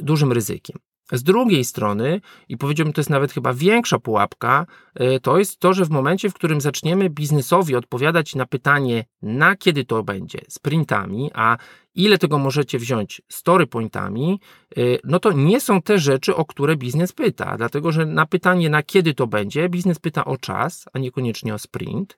dużym 0.01 0.31
ryzykiem. 0.31 0.77
Z 1.13 1.23
drugiej 1.23 1.65
strony, 1.65 2.21
i 2.49 2.57
powiedziałbym, 2.57 2.93
to 2.93 3.01
jest 3.01 3.09
nawet 3.09 3.33
chyba 3.33 3.53
większa 3.53 3.99
pułapka, 3.99 4.65
y, 5.01 5.19
to 5.19 5.37
jest 5.37 5.59
to, 5.59 5.73
że 5.73 5.85
w 5.85 5.89
momencie, 5.89 6.29
w 6.29 6.33
którym 6.33 6.61
zaczniemy 6.61 7.09
biznesowi 7.09 7.75
odpowiadać 7.75 8.35
na 8.35 8.45
pytanie, 8.45 9.05
na 9.21 9.55
kiedy 9.55 9.85
to 9.85 10.03
będzie, 10.03 10.39
sprintami, 10.47 11.31
a 11.33 11.57
ile 11.95 12.17
tego 12.17 12.37
możecie 12.37 12.79
wziąć 12.79 13.21
story 13.29 13.67
pointami, 13.67 14.39
y, 14.77 14.99
no 15.03 15.19
to 15.19 15.31
nie 15.31 15.61
są 15.61 15.81
te 15.81 15.99
rzeczy, 15.99 16.35
o 16.35 16.45
które 16.45 16.75
biznes 16.75 17.13
pyta. 17.13 17.57
Dlatego, 17.57 17.91
że 17.91 18.05
na 18.05 18.25
pytanie, 18.25 18.69
na 18.69 18.83
kiedy 18.83 19.13
to 19.13 19.27
będzie, 19.27 19.69
biznes 19.69 19.99
pyta 19.99 20.25
o 20.25 20.37
czas, 20.37 20.85
a 20.93 20.99
niekoniecznie 20.99 21.53
o 21.53 21.59
sprint. 21.59 22.17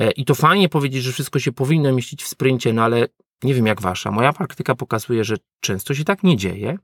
Y, 0.00 0.10
I 0.10 0.24
to 0.24 0.34
fajnie 0.34 0.68
powiedzieć, 0.68 1.02
że 1.02 1.12
wszystko 1.12 1.38
się 1.38 1.52
powinno 1.52 1.92
mieścić 1.92 2.22
w 2.22 2.28
sprincie, 2.28 2.72
no 2.72 2.82
ale 2.82 3.08
nie 3.42 3.54
wiem 3.54 3.66
jak 3.66 3.80
wasza. 3.80 4.10
Moja 4.10 4.32
praktyka 4.32 4.74
pokazuje, 4.74 5.24
że 5.24 5.36
często 5.60 5.94
się 5.94 6.04
tak 6.04 6.22
nie 6.22 6.36
dzieje. 6.36 6.78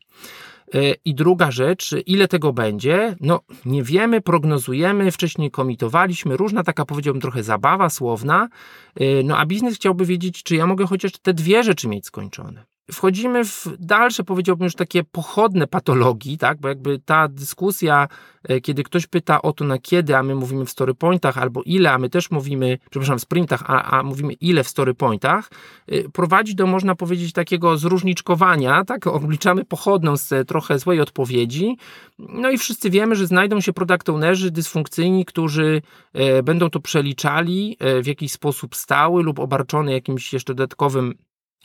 E, 0.74 0.94
I 1.04 1.14
druga 1.14 1.50
rzecz, 1.50 1.94
ile 2.06 2.28
tego 2.28 2.52
będzie? 2.52 3.16
No, 3.20 3.40
nie 3.64 3.82
wiemy, 3.82 4.20
prognozujemy, 4.20 5.10
wcześniej 5.10 5.50
komitowaliśmy, 5.50 6.36
różna 6.36 6.62
taka, 6.64 6.84
powiedziałbym, 6.84 7.20
trochę 7.20 7.42
zabawa 7.42 7.90
słowna. 7.90 8.48
E, 8.96 9.22
no, 9.22 9.38
a 9.38 9.46
biznes 9.46 9.74
chciałby 9.74 10.06
wiedzieć, 10.06 10.42
czy 10.42 10.56
ja 10.56 10.66
mogę 10.66 10.86
chociaż 10.86 11.12
te 11.12 11.34
dwie 11.34 11.64
rzeczy 11.64 11.88
mieć 11.88 12.06
skończone 12.06 12.69
wchodzimy 12.92 13.44
w 13.44 13.66
dalsze, 13.78 14.24
powiedziałbym 14.24 14.64
już 14.64 14.74
takie 14.74 15.04
pochodne 15.04 15.66
patologii, 15.66 16.38
tak? 16.38 16.60
Bo 16.60 16.68
jakby 16.68 16.98
ta 16.98 17.28
dyskusja, 17.28 18.08
e, 18.44 18.60
kiedy 18.60 18.82
ktoś 18.82 19.06
pyta 19.06 19.42
o 19.42 19.52
to 19.52 19.64
na 19.64 19.78
kiedy, 19.78 20.16
a 20.16 20.22
my 20.22 20.34
mówimy 20.34 20.64
w 20.64 20.70
storypointach, 20.70 21.38
albo 21.38 21.62
ile, 21.64 21.92
a 21.92 21.98
my 21.98 22.10
też 22.10 22.30
mówimy, 22.30 22.78
przepraszam, 22.90 23.18
w 23.18 23.20
sprintach, 23.20 23.62
a, 23.66 23.98
a 23.98 24.02
mówimy 24.02 24.32
ile 24.32 24.64
w 24.64 24.68
storypointach, 24.68 25.50
e, 25.88 26.08
prowadzi 26.08 26.54
do, 26.54 26.66
można 26.66 26.94
powiedzieć, 26.94 27.32
takiego 27.32 27.78
zróżniczkowania, 27.78 28.84
tak? 28.84 29.06
Obliczamy 29.06 29.64
pochodną 29.64 30.16
z 30.16 30.48
trochę 30.48 30.78
złej 30.78 31.00
odpowiedzi. 31.00 31.76
No 32.18 32.50
i 32.50 32.58
wszyscy 32.58 32.90
wiemy, 32.90 33.16
że 33.16 33.26
znajdą 33.26 33.60
się 33.60 33.72
product 33.72 34.08
ownerzy 34.08 34.50
dysfunkcyjni, 34.50 35.24
którzy 35.24 35.82
e, 36.12 36.42
będą 36.42 36.70
to 36.70 36.80
przeliczali 36.80 37.76
w 38.02 38.06
jakiś 38.06 38.32
sposób 38.32 38.76
stały 38.76 39.22
lub 39.22 39.38
obarczony 39.38 39.92
jakimś 39.92 40.32
jeszcze 40.32 40.54
dodatkowym 40.54 41.14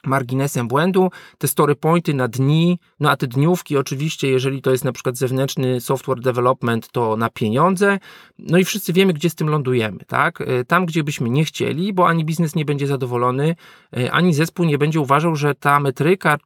marginesem 0.06 0.68
błędu, 0.68 1.12
te 1.38 1.48
story 1.48 1.76
pointy 1.76 2.14
na 2.14 2.28
dni, 2.28 2.80
no 3.00 3.12
a 3.12 3.18
te 3.18 3.28
dniówki 3.28 3.78
oczywiście, 3.78 4.28
jeżeli 4.28 4.62
to 4.62 4.72
jest 4.72 4.86
na 4.86 4.92
przykład 4.92 5.18
zewnętrzny 5.18 5.82
software 5.82 6.20
development, 6.20 6.92
to 6.92 7.18
na 7.18 7.30
pieniądze, 7.30 8.00
no 8.40 8.58
i 8.58 8.66
wszyscy 8.66 8.94
wiemy, 8.94 9.14
gdzie 9.14 9.30
z 9.30 9.36
tym 9.36 9.50
lądujemy, 9.50 10.00
tak? 10.08 10.42
E, 10.42 10.66
tam, 10.66 10.86
gdzie 10.86 11.04
byśmy 11.04 11.30
nie 11.30 11.46
chcieli, 11.46 11.94
bo 11.94 12.08
ani 12.08 12.26
biznes 12.26 12.56
nie 12.56 12.66
będzie 12.66 12.88
zadowolony, 12.88 13.56
e, 13.98 14.12
ani 14.12 14.34
zespół 14.34 14.66
nie 14.66 14.78
będzie 14.78 15.00
uważał, 15.00 15.36
że 15.36 15.56
ta 15.56 15.80
metryka, 15.80 16.38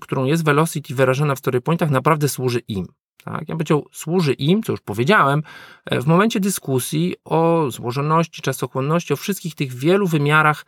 którą 0.00 0.24
jest 0.24 0.44
velocity 0.44 0.94
wyrażona 0.94 1.34
w 1.34 1.38
story 1.38 1.60
pointach, 1.60 1.90
naprawdę 1.90 2.28
służy 2.28 2.60
im. 2.68 2.86
Tak? 3.26 3.48
Ja 3.48 3.54
powiedział, 3.54 3.86
służy 3.92 4.32
im, 4.32 4.62
co 4.62 4.72
już 4.72 4.80
powiedziałem, 4.80 5.42
e, 5.84 6.00
w 6.00 6.06
momencie 6.06 6.40
dyskusji 6.40 7.14
o 7.24 7.70
złożoności, 7.70 8.42
czasochłonności, 8.42 9.12
o 9.12 9.16
wszystkich 9.16 9.54
tych 9.54 9.74
wielu 9.74 10.06
wymiarach 10.06 10.64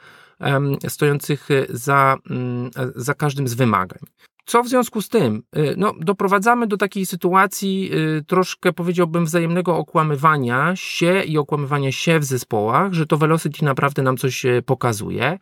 stojących 0.88 1.50
e, 1.50 1.66
za, 1.68 2.16
mm, 2.30 2.71
za 2.97 3.14
każdym 3.14 3.49
z 3.49 3.54
wymagań. 3.54 3.99
Co 4.47 4.62
w 4.62 4.68
związku 4.68 5.02
z 5.02 5.09
tym? 5.09 5.42
E, 5.52 5.76
no, 5.76 5.92
doprowadzamy 6.00 6.66
do 6.66 6.76
takiej 6.76 7.07
sytuacji 7.07 7.90
e, 8.18 8.25
troszkę, 8.25 8.73
powiedziałbym, 8.73 9.25
wzajemnego 9.25 9.76
okłamywania 9.76 10.73
się 10.76 11.23
i 11.23 11.38
okłamywania 11.38 11.92
się 11.92 12.18
w 12.18 12.25
zespołach, 12.25 12.92
że 12.92 13.07
to 13.07 13.16
Velocity 13.16 13.64
naprawdę 13.64 14.02
nam 14.02 14.16
coś 14.16 14.47
pokazuje. 14.66 15.38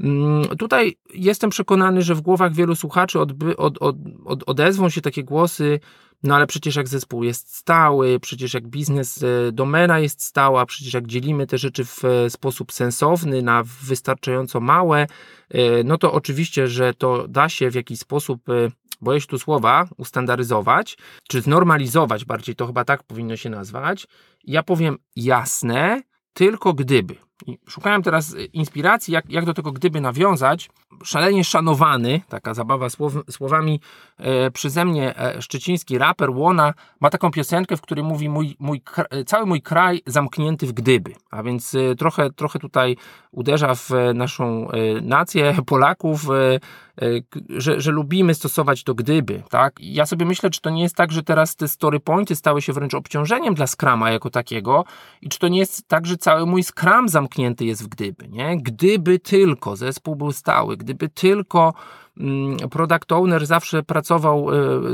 Mm, 0.00 0.44
tutaj 0.58 0.96
jestem 1.14 1.50
przekonany, 1.50 2.02
że 2.02 2.14
w 2.14 2.20
głowach 2.20 2.54
wielu 2.54 2.74
słuchaczy 2.74 3.20
odby, 3.20 3.56
od, 3.56 3.78
od, 3.82 3.96
od, 4.24 4.42
odezwą 4.46 4.88
się 4.88 5.00
takie 5.00 5.24
głosy, 5.24 5.80
no 6.24 6.34
ale 6.34 6.46
przecież 6.46 6.76
jak 6.76 6.88
zespół 6.88 7.24
jest 7.24 7.56
stały, 7.56 8.20
przecież 8.20 8.54
jak 8.54 8.68
biznes, 8.68 9.22
e, 9.22 9.52
domena 9.52 9.98
jest 9.98 10.22
stała, 10.22 10.66
przecież 10.66 10.94
jak 10.94 11.06
dzielimy 11.06 11.46
te 11.46 11.58
rzeczy 11.58 11.84
w 11.84 12.04
e, 12.04 12.30
sposób 12.30 12.72
sensowny 12.72 13.42
na 13.42 13.62
wystarczająco 13.82 14.60
małe, 14.60 15.06
e, 15.50 15.84
no 15.84 15.98
to 15.98 16.12
oczywiście, 16.12 16.68
że 16.68 16.94
to 16.94 17.28
da 17.28 17.48
się 17.48 17.70
w 17.70 17.74
jakiś 17.74 17.98
sposób 17.98 18.42
boję 19.00 19.20
się 19.20 19.26
tu 19.26 19.38
słowa, 19.38 19.88
ustandaryzować, 19.96 20.98
czy 21.28 21.40
znormalizować, 21.40 22.24
bardziej 22.24 22.56
to 22.56 22.66
chyba 22.66 22.84
tak 22.84 23.02
powinno 23.02 23.36
się 23.36 23.50
nazwać. 23.50 24.06
Ja 24.44 24.62
powiem 24.62 24.98
jasne, 25.16 26.02
tylko 26.32 26.74
gdyby. 26.74 27.16
I 27.46 27.58
szukałem 27.68 28.02
teraz 28.02 28.36
inspiracji, 28.52 29.14
jak, 29.14 29.30
jak 29.30 29.44
do 29.44 29.54
tego 29.54 29.72
gdyby 29.72 30.00
nawiązać. 30.00 30.70
Szalenie 31.04 31.44
szanowany, 31.44 32.20
taka 32.28 32.54
zabawa 32.54 32.90
słow, 32.90 33.12
słowami 33.30 33.80
e, 34.18 34.50
przeze 34.50 34.84
mnie, 34.84 35.18
e, 35.18 35.42
szczeciński 35.42 35.98
raper 35.98 36.30
Łona 36.30 36.74
ma 37.00 37.10
taką 37.10 37.30
piosenkę, 37.30 37.76
w 37.76 37.80
której 37.80 38.04
mówi 38.04 38.28
mój, 38.28 38.56
mój, 38.58 38.82
cały 39.26 39.46
mój 39.46 39.62
kraj 39.62 40.02
zamknięty 40.06 40.66
w 40.66 40.72
gdyby. 40.72 41.14
A 41.30 41.42
więc 41.42 41.74
e, 41.74 41.94
trochę, 41.94 42.30
trochę 42.30 42.58
tutaj 42.58 42.96
uderza 43.30 43.74
w 43.74 43.90
naszą 44.14 44.70
e, 44.70 45.00
nację 45.00 45.56
Polaków, 45.66 46.30
e, 46.30 46.54
e, 47.02 47.20
że, 47.48 47.80
że 47.80 47.90
lubimy 47.90 48.34
stosować 48.34 48.84
to 48.84 48.94
gdyby. 48.94 49.42
Tak? 49.50 49.76
Ja 49.80 50.06
sobie 50.06 50.26
myślę, 50.26 50.50
czy 50.50 50.60
to 50.60 50.70
nie 50.70 50.82
jest 50.82 50.96
tak, 50.96 51.12
że 51.12 51.22
teraz 51.22 51.56
te 51.56 51.68
story 51.68 52.00
pointy 52.00 52.36
stały 52.36 52.62
się 52.62 52.72
wręcz 52.72 52.94
obciążeniem 52.94 53.54
dla 53.54 53.66
Scrama 53.66 54.10
jako 54.10 54.30
takiego 54.30 54.84
i 55.22 55.28
czy 55.28 55.38
to 55.38 55.48
nie 55.48 55.58
jest 55.58 55.88
tak, 55.88 56.06
że 56.06 56.16
cały 56.16 56.46
mój 56.46 56.62
Scrum 56.62 57.08
zamknięty 57.08 57.23
jest 57.64 57.84
w 57.84 57.88
gdyby. 57.88 58.28
Nie? 58.28 58.56
Gdyby 58.56 59.18
tylko 59.18 59.76
zespół 59.76 60.16
był 60.16 60.32
stały, 60.32 60.76
gdyby 60.76 61.08
tylko 61.08 61.74
mm, 62.20 62.56
product 62.56 63.12
owner 63.12 63.46
zawsze 63.46 63.82
pracował 63.82 64.46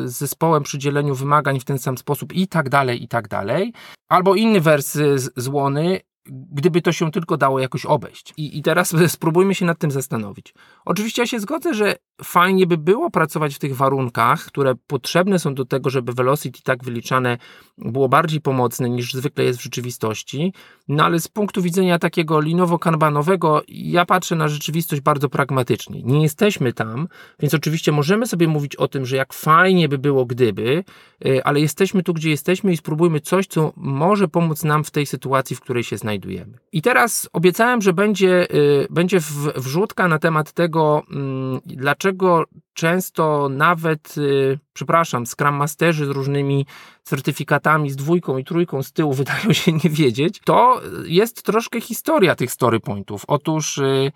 z 0.04 0.12
zespołem 0.12 0.62
przy 0.62 0.78
dzieleniu 0.78 1.14
wymagań 1.14 1.60
w 1.60 1.64
ten 1.64 1.78
sam 1.78 1.98
sposób 1.98 2.32
i 2.32 2.48
tak 2.48 2.68
dalej, 2.68 3.02
i 3.02 3.08
tak 3.08 3.28
dalej. 3.28 3.72
Albo 4.08 4.34
inny 4.34 4.60
wers 4.60 4.98
z 5.36 5.48
Łony, 5.48 6.00
gdyby 6.30 6.82
to 6.82 6.92
się 6.92 7.10
tylko 7.10 7.36
dało 7.36 7.60
jakoś 7.60 7.86
obejść. 7.86 8.34
I, 8.36 8.58
I 8.58 8.62
teraz 8.62 8.94
spróbujmy 9.08 9.54
się 9.54 9.64
nad 9.64 9.78
tym 9.78 9.90
zastanowić. 9.90 10.54
Oczywiście 10.84 11.22
ja 11.22 11.26
się 11.26 11.40
zgodzę, 11.40 11.74
że 11.74 11.96
fajnie 12.24 12.66
by 12.66 12.78
było 12.78 13.10
pracować 13.10 13.54
w 13.54 13.58
tych 13.58 13.76
warunkach, 13.76 14.44
które 14.44 14.74
potrzebne 14.86 15.38
są 15.38 15.54
do 15.54 15.64
tego, 15.64 15.90
żeby 15.90 16.12
velocity 16.12 16.62
tak 16.62 16.84
wyliczane 16.84 17.38
było 17.78 18.08
bardziej 18.08 18.40
pomocne 18.40 18.90
niż 18.90 19.14
zwykle 19.14 19.44
jest 19.44 19.58
w 19.58 19.62
rzeczywistości, 19.62 20.52
no 20.88 21.04
ale 21.04 21.20
z 21.20 21.28
punktu 21.28 21.62
widzenia 21.62 21.98
takiego 21.98 22.40
linowo-kanbanowego 22.40 23.60
ja 23.68 24.06
patrzę 24.06 24.36
na 24.36 24.48
rzeczywistość 24.48 25.02
bardzo 25.02 25.28
pragmatycznie. 25.28 26.02
Nie 26.02 26.22
jesteśmy 26.22 26.72
tam, 26.72 27.08
więc 27.40 27.54
oczywiście 27.54 27.92
możemy 27.92 28.26
sobie 28.26 28.48
mówić 28.48 28.76
o 28.76 28.88
tym, 28.88 29.06
że 29.06 29.16
jak 29.16 29.32
fajnie 29.32 29.88
by 29.88 29.98
było 29.98 30.26
gdyby, 30.26 30.84
y, 31.26 31.44
ale 31.44 31.60
jesteśmy 31.60 32.02
tu, 32.02 32.14
gdzie 32.14 32.30
jesteśmy 32.30 32.72
i 32.72 32.76
spróbujmy 32.76 33.20
coś, 33.20 33.46
co 33.46 33.72
może 33.76 34.28
pomóc 34.28 34.64
nam 34.64 34.84
w 34.84 34.90
tej 34.90 35.06
sytuacji, 35.06 35.56
w 35.56 35.60
której 35.60 35.84
się 35.84 35.96
znajdujemy. 35.96 36.58
I 36.72 36.82
teraz 36.82 37.28
obiecałem, 37.32 37.82
że 37.82 37.92
będzie, 37.92 38.54
y, 38.54 38.86
będzie 38.90 39.18
wrzutka 39.56 40.08
na 40.08 40.18
temat 40.18 40.52
tego, 40.52 41.02
mm, 41.10 41.60
dlaczego 41.66 42.09
dlaczego 42.10 42.44
często 42.74 43.48
nawet, 43.48 44.16
yy, 44.16 44.58
przepraszam, 44.72 45.26
Scrum 45.26 45.54
Masterzy 45.54 46.06
z 46.06 46.08
różnymi 46.08 46.66
certyfikatami, 47.02 47.90
z 47.90 47.96
dwójką 47.96 48.38
i 48.38 48.44
trójką 48.44 48.82
z 48.82 48.92
tyłu 48.92 49.12
wydają 49.22 49.52
się 49.52 49.72
nie 49.72 49.90
wiedzieć, 49.90 50.40
to 50.44 50.80
jest 51.04 51.42
troszkę 51.42 51.80
historia 51.80 52.34
tych 52.34 52.52
story 52.52 52.80
pointów. 52.80 53.24
Otóż 53.28 53.76
yy, 53.76 54.12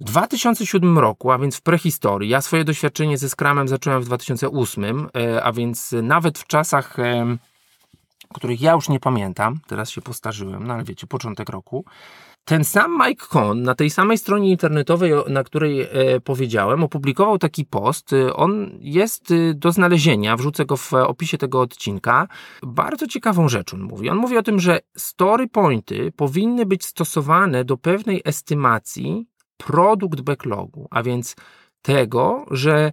w 0.00 0.04
2007 0.04 0.98
roku, 0.98 1.30
a 1.30 1.38
więc 1.38 1.56
w 1.56 1.62
prehistorii, 1.62 2.30
ja 2.30 2.40
swoje 2.40 2.64
doświadczenie 2.64 3.18
ze 3.18 3.28
Scrumem 3.28 3.68
zacząłem 3.68 4.02
w 4.02 4.04
2008, 4.04 5.08
yy, 5.14 5.42
a 5.44 5.52
więc 5.52 5.94
nawet 6.02 6.38
w 6.38 6.46
czasach 6.46 6.96
których 8.34 8.60
ja 8.60 8.72
już 8.72 8.88
nie 8.88 9.00
pamiętam, 9.00 9.60
teraz 9.66 9.90
się 9.90 10.00
postarzyłem, 10.00 10.66
no 10.66 10.74
ale 10.74 10.84
wiecie, 10.84 11.06
początek 11.06 11.48
roku, 11.48 11.84
ten 12.48 12.64
sam 12.64 12.98
Mike 12.98 13.26
Cohn 13.26 13.62
na 13.62 13.74
tej 13.74 13.90
samej 13.90 14.18
stronie 14.18 14.50
internetowej, 14.50 15.12
na 15.28 15.44
której 15.44 15.80
e, 15.80 16.20
powiedziałem, 16.20 16.84
opublikował 16.84 17.38
taki 17.38 17.64
post. 17.64 18.12
E, 18.12 18.34
on 18.34 18.70
jest 18.80 19.30
e, 19.30 19.54
do 19.54 19.72
znalezienia, 19.72 20.36
wrzucę 20.36 20.64
go 20.64 20.76
w 20.76 20.92
opisie 20.94 21.38
tego 21.38 21.60
odcinka. 21.60 22.28
Bardzo 22.62 23.06
ciekawą 23.06 23.48
rzecz 23.48 23.74
on 23.74 23.80
mówi. 23.80 24.10
On 24.10 24.18
mówi 24.18 24.36
o 24.36 24.42
tym, 24.42 24.60
że 24.60 24.80
story 24.96 25.48
pointy 25.48 26.12
powinny 26.16 26.66
być 26.66 26.84
stosowane 26.84 27.64
do 27.64 27.76
pewnej 27.76 28.22
estymacji 28.24 29.26
produkt 29.56 30.20
backlogu, 30.20 30.88
a 30.90 31.02
więc 31.02 31.36
tego, 31.82 32.46
że 32.50 32.92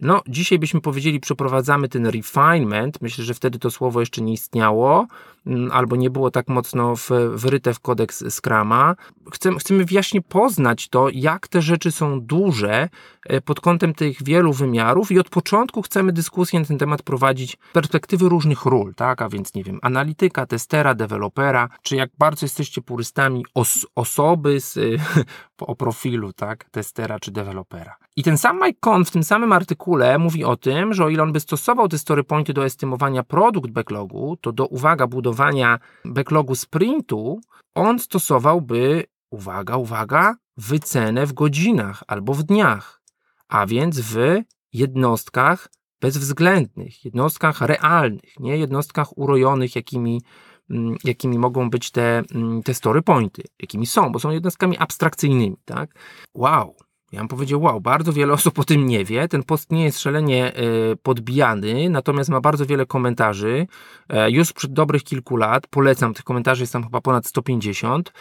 no, 0.00 0.22
dzisiaj 0.28 0.58
byśmy 0.58 0.80
powiedzieli, 0.80 1.20
przeprowadzamy 1.20 1.88
ten 1.88 2.06
refinement. 2.06 3.02
Myślę, 3.02 3.24
że 3.24 3.34
wtedy 3.34 3.58
to 3.58 3.70
słowo 3.70 4.00
jeszcze 4.00 4.22
nie 4.22 4.32
istniało, 4.32 5.06
mm, 5.46 5.72
albo 5.72 5.96
nie 5.96 6.10
było 6.10 6.30
tak 6.30 6.48
mocno 6.48 6.96
w, 6.96 7.10
wryte 7.34 7.74
w 7.74 7.80
kodeks 7.80 8.24
Scrama. 8.30 8.96
Chcemy, 9.32 9.58
chcemy 9.58 9.84
właśnie 9.84 10.22
poznać 10.22 10.88
to, 10.88 11.08
jak 11.12 11.48
te 11.48 11.62
rzeczy 11.62 11.92
są 11.92 12.20
duże 12.20 12.88
y, 13.32 13.40
pod 13.40 13.60
kątem 13.60 13.94
tych 13.94 14.22
wielu 14.22 14.52
wymiarów, 14.52 15.10
i 15.10 15.18
od 15.18 15.28
początku 15.28 15.82
chcemy 15.82 16.12
dyskusję 16.12 16.60
na 16.60 16.66
ten 16.66 16.78
temat 16.78 17.02
prowadzić 17.02 17.50
z 17.70 17.72
perspektywy 17.72 18.28
różnych 18.28 18.66
ról, 18.66 18.94
tak? 18.94 19.22
A 19.22 19.28
więc, 19.28 19.54
nie 19.54 19.64
wiem, 19.64 19.78
analityka, 19.82 20.46
testera, 20.46 20.94
dewelopera, 20.94 21.68
czy 21.82 21.96
jak 21.96 22.10
bardzo 22.18 22.44
jesteście 22.46 22.82
purystami 22.82 23.44
os 23.54 23.86
osoby 23.94 24.60
z, 24.60 24.78
o 25.60 25.76
profilu, 25.76 26.32
tak? 26.32 26.64
Testera 26.70 27.20
czy 27.20 27.30
dewelopera. 27.30 28.01
I 28.16 28.22
ten 28.22 28.38
sam 28.38 28.60
Mike 28.62 28.78
Cohn 28.80 29.04
w 29.04 29.10
tym 29.10 29.24
samym 29.24 29.52
artykule 29.52 30.18
mówi 30.18 30.44
o 30.44 30.56
tym, 30.56 30.94
że 30.94 31.04
o 31.04 31.08
ile 31.08 31.22
on 31.22 31.32
by 31.32 31.40
stosował 31.40 31.88
te 31.88 31.98
story 31.98 32.24
pointy 32.24 32.52
do 32.52 32.64
estymowania 32.64 33.22
produkt 33.22 33.70
backlogu, 33.70 34.36
to 34.40 34.52
do, 34.52 34.66
uwaga, 34.66 35.06
budowania 35.06 35.78
backlogu 36.04 36.54
sprintu, 36.54 37.40
on 37.74 37.98
stosowałby, 37.98 39.04
uwaga, 39.30 39.76
uwaga, 39.76 40.36
wycenę 40.56 41.26
w 41.26 41.32
godzinach 41.32 42.02
albo 42.06 42.34
w 42.34 42.42
dniach, 42.42 43.02
a 43.48 43.66
więc 43.66 44.00
w 44.00 44.42
jednostkach 44.72 45.68
bezwzględnych, 46.00 47.04
jednostkach 47.04 47.60
realnych, 47.60 48.40
nie 48.40 48.56
jednostkach 48.56 49.18
urojonych, 49.18 49.76
jakimi, 49.76 50.22
mm, 50.70 50.96
jakimi 51.04 51.38
mogą 51.38 51.70
być 51.70 51.90
te, 51.90 52.22
mm, 52.34 52.62
te 52.62 52.74
story 52.74 53.02
pointy, 53.02 53.42
jakimi 53.60 53.86
są, 53.86 54.12
bo 54.12 54.18
są 54.18 54.30
jednostkami 54.30 54.78
abstrakcyjnymi, 54.78 55.56
tak? 55.64 55.94
Wow, 56.34 56.74
ja 57.12 57.18
bym 57.18 57.28
powiedział, 57.28 57.62
wow, 57.62 57.80
bardzo 57.80 58.12
wiele 58.12 58.32
osób 58.32 58.58
o 58.58 58.64
tym 58.64 58.86
nie 58.86 59.04
wie. 59.04 59.28
Ten 59.28 59.42
post 59.42 59.72
nie 59.72 59.84
jest 59.84 60.00
szalenie 60.00 60.52
y, 60.92 60.96
podbijany, 60.96 61.90
natomiast 61.90 62.30
ma 62.30 62.40
bardzo 62.40 62.66
wiele 62.66 62.86
komentarzy. 62.86 63.66
E, 64.08 64.30
już 64.30 64.48
sprzed 64.48 64.72
dobrych 64.72 65.04
kilku 65.04 65.36
lat, 65.36 65.66
polecam, 65.66 66.14
tych 66.14 66.24
komentarzy 66.24 66.62
jest 66.62 66.72
tam 66.72 66.84
chyba 66.84 67.00
ponad 67.00 67.26
150. 67.26 68.12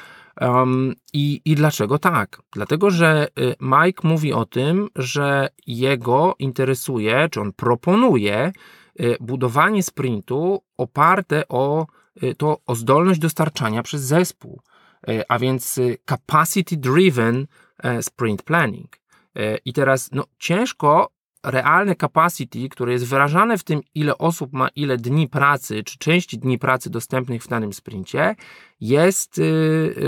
Um, 0.42 0.94
i, 1.14 1.42
I 1.46 1.56
dlaczego 1.56 2.00
tak? 2.00 2.42
Dlatego, 2.54 2.90
że 2.90 3.28
y, 3.40 3.56
Mike 3.62 4.08
mówi 4.08 4.34
o 4.34 4.46
tym, 4.46 4.90
że 4.96 5.50
jego 5.68 6.36
interesuje, 6.40 7.30
czy 7.32 7.42
on 7.42 7.54
proponuje 7.54 8.52
budowanie 9.20 9.84
sprintu 9.84 10.64
oparte 10.78 11.48
o 11.48 11.88
to 12.38 12.58
o 12.68 12.76
zdolność 12.76 13.20
dostarczania 13.20 13.84
przez 13.84 14.02
zespół, 14.02 14.62
a 15.30 15.40
więc 15.40 15.80
capacity 16.06 16.78
driven 16.78 17.48
E, 17.71 17.71
sprint 18.02 18.44
planning. 18.44 19.00
E, 19.36 19.58
I 19.58 19.74
teraz 19.74 20.10
no, 20.12 20.24
ciężko 20.40 21.12
realne 21.44 21.96
capacity, 21.96 22.70
które 22.70 22.94
jest 22.94 23.08
wyrażane 23.08 23.58
w 23.58 23.64
tym, 23.64 23.82
ile 23.96 24.18
osób 24.18 24.54
ma 24.54 24.68
ile 24.76 24.98
dni 24.98 25.28
pracy, 25.28 25.84
czy 25.84 25.98
części 25.98 26.38
dni 26.38 26.60
pracy 26.60 26.90
dostępnych 26.90 27.44
w 27.44 27.48
danym 27.48 27.74
sprincie, 27.74 28.36
jest 28.82 29.38
y, 29.38 29.42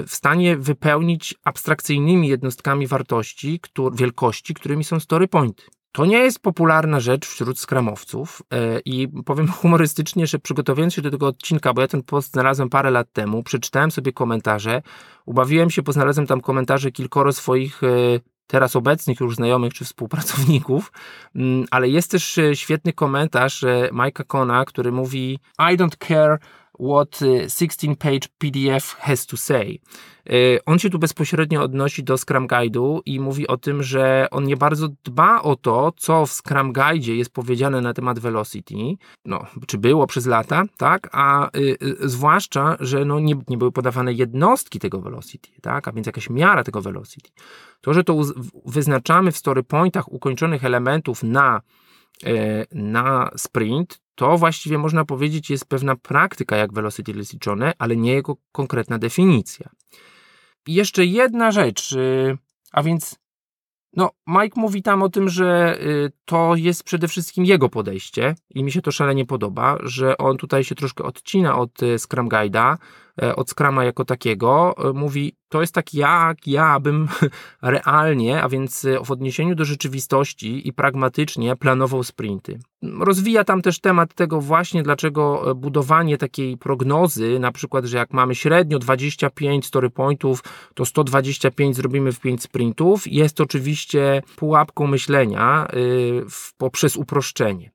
w 0.07 0.15
stanie 0.15 0.57
wypełnić 0.57 1.35
abstrakcyjnymi 1.43 2.27
jednostkami 2.27 2.87
wartości, 2.87 3.59
wielkości, 3.93 4.53
którymi 4.53 4.83
są 4.83 4.99
story 4.99 5.27
pointy. 5.27 5.63
To 5.93 6.05
nie 6.05 6.17
jest 6.17 6.39
popularna 6.39 6.99
rzecz 6.99 7.27
wśród 7.27 7.59
skramowców 7.59 8.41
e, 8.53 8.79
i 8.79 9.07
powiem 9.25 9.47
humorystycznie, 9.61 10.27
że 10.27 10.39
przygotowując 10.39 10.93
się 10.93 11.01
do 11.01 11.11
tego 11.11 11.27
odcinka, 11.27 11.73
bo 11.73 11.81
ja 11.81 11.87
ten 11.87 12.03
post 12.03 12.31
znalazłem 12.31 12.69
parę 12.69 12.91
lat 12.91 13.11
temu, 13.13 13.43
przeczytałem 13.43 13.91
sobie 13.91 14.13
komentarze, 14.13 14.81
ubawiłem 15.25 15.69
się, 15.69 15.81
bo 15.81 15.91
znalazłem 15.91 16.27
tam 16.27 16.41
komentarze 16.41 16.91
kilkoro 16.91 17.33
swoich 17.33 17.83
e, 17.83 17.87
teraz 18.47 18.75
obecnych 18.75 19.19
już 19.19 19.35
znajomych 19.35 19.73
czy 19.73 19.85
współpracowników, 19.85 20.91
mm, 21.35 21.65
ale 21.71 21.89
jest 21.89 22.11
też 22.11 22.37
e, 22.37 22.55
świetny 22.55 22.93
komentarz 22.93 23.63
Mike'a 23.91 24.25
Kona, 24.27 24.65
który 24.65 24.91
mówi 24.91 25.39
I 25.59 25.77
don't 25.77 26.07
care 26.07 26.39
what 26.79 27.21
16-page 27.47 28.27
PDF 28.37 28.95
has 28.99 29.25
to 29.25 29.37
say. 29.37 29.79
Y, 30.29 30.59
on 30.65 30.79
się 30.79 30.89
tu 30.89 30.99
bezpośrednio 30.99 31.63
odnosi 31.63 32.03
do 32.03 32.17
Scrum 32.17 32.47
Guide'u 32.47 32.99
i 33.05 33.19
mówi 33.19 33.47
o 33.47 33.57
tym, 33.57 33.83
że 33.83 34.27
on 34.31 34.43
nie 34.43 34.57
bardzo 34.57 34.87
dba 35.03 35.41
o 35.41 35.55
to, 35.55 35.93
co 35.97 36.25
w 36.25 36.31
Scrum 36.31 36.73
Guide'zie 36.73 37.11
jest 37.11 37.33
powiedziane 37.33 37.81
na 37.81 37.93
temat 37.93 38.19
velocity, 38.19 38.75
no, 39.25 39.45
czy 39.67 39.77
było 39.77 40.07
przez 40.07 40.25
lata, 40.25 40.63
tak, 40.77 41.09
a 41.11 41.49
y, 41.57 41.77
y, 41.83 42.09
zwłaszcza, 42.09 42.77
że 42.79 43.05
no, 43.05 43.19
nie, 43.19 43.35
nie 43.47 43.57
były 43.57 43.71
podawane 43.71 44.13
jednostki 44.13 44.79
tego 44.79 45.01
velocity, 45.01 45.49
tak, 45.61 45.87
a 45.87 45.91
więc 45.91 46.07
jakaś 46.07 46.29
miara 46.29 46.63
tego 46.63 46.81
velocity. 46.81 47.31
To, 47.81 47.93
że 47.93 48.03
to 48.03 48.21
wyznaczamy 48.65 49.31
w 49.31 49.37
story 49.37 49.63
pointach 49.63 50.11
ukończonych 50.11 50.65
elementów 50.65 51.23
na 51.23 51.61
y, 52.27 52.65
na 52.71 53.31
sprint, 53.35 54.02
to 54.15 54.37
właściwie 54.37 54.77
można 54.77 55.05
powiedzieć 55.05 55.49
jest 55.49 55.65
pewna 55.65 55.95
praktyka, 55.95 56.57
jak 56.57 56.73
velocity 56.73 57.13
liczone, 57.13 57.73
ale 57.79 57.95
nie 57.95 58.13
jego 58.13 58.37
konkretna 58.51 58.99
definicja. 58.99 59.69
I 60.67 60.73
jeszcze 60.73 61.05
jedna 61.05 61.51
rzecz, 61.51 61.91
y, 61.91 62.37
a 62.71 62.83
więc 62.83 63.23
No, 63.95 64.09
Mike 64.27 64.61
mówi 64.61 64.81
tam 64.81 65.03
o 65.03 65.09
tym, 65.09 65.29
że 65.29 65.77
y, 65.81 66.11
to 66.25 66.55
jest 66.55 66.83
przede 66.83 67.07
wszystkim 67.07 67.45
jego 67.45 67.69
podejście 67.69 68.35
i 68.49 68.63
mi 68.63 68.71
się 68.71 68.81
to 68.81 68.91
szalenie 68.91 69.25
podoba, 69.25 69.77
że 69.83 70.17
on 70.17 70.37
tutaj 70.37 70.63
się 70.63 70.75
troszkę 70.75 71.03
odcina 71.03 71.57
od 71.57 71.83
y, 71.83 71.99
Scrum 71.99 72.29
Guide'a, 72.29 72.77
od 73.35 73.49
Scrama 73.49 73.85
jako 73.85 74.05
takiego, 74.05 74.75
e, 74.89 74.93
mówi, 74.93 75.35
to 75.49 75.61
jest 75.61 75.73
tak 75.73 75.93
jak 75.93 76.47
ja 76.47 76.79
bym 76.79 77.07
realnie, 77.61 78.43
a 78.43 78.49
więc 78.49 78.85
e, 78.85 79.03
w 79.05 79.11
odniesieniu 79.11 79.55
do 79.55 79.65
rzeczywistości 79.65 80.67
i 80.67 80.73
pragmatycznie 80.73 81.55
planował 81.55 82.03
sprinty. 82.03 82.59
Rozwija 82.99 83.43
tam 83.43 83.61
też 83.61 83.79
temat 83.79 84.13
tego 84.13 84.41
właśnie, 84.41 84.83
dlaczego 84.83 85.55
budowanie 85.55 86.17
takiej 86.17 86.57
prognozy, 86.57 87.39
na 87.39 87.51
przykład, 87.51 87.85
że 87.85 87.97
jak 87.97 88.13
mamy 88.13 88.35
średnio 88.35 88.79
25 88.79 89.65
story 89.65 89.89
pointów, 89.89 90.43
to 90.73 90.85
125 90.85 91.75
zrobimy 91.75 92.11
w 92.11 92.19
5 92.19 92.43
sprintów, 92.43 93.07
jest 93.07 93.41
oczywiście 93.41 94.21
pułapką 94.35 94.87
myślenia 94.87 95.67
yy, 95.73 96.25
poprzez 96.57 96.95
uproszczenie. 96.95 97.72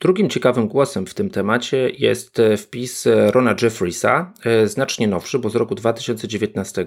Drugim 0.00 0.30
ciekawym 0.30 0.68
głosem 0.68 1.06
w 1.06 1.14
tym 1.14 1.30
temacie 1.30 1.90
jest 1.98 2.40
e, 2.40 2.56
wpis 2.56 3.06
e, 3.06 3.30
Rona 3.30 3.54
Jeffriesa, 3.62 4.32
e, 4.44 4.68
znacznie 4.68 5.08
nowszy, 5.08 5.38
bo 5.38 5.50
z 5.50 5.56
roku 5.56 5.74
2019. 5.74 6.86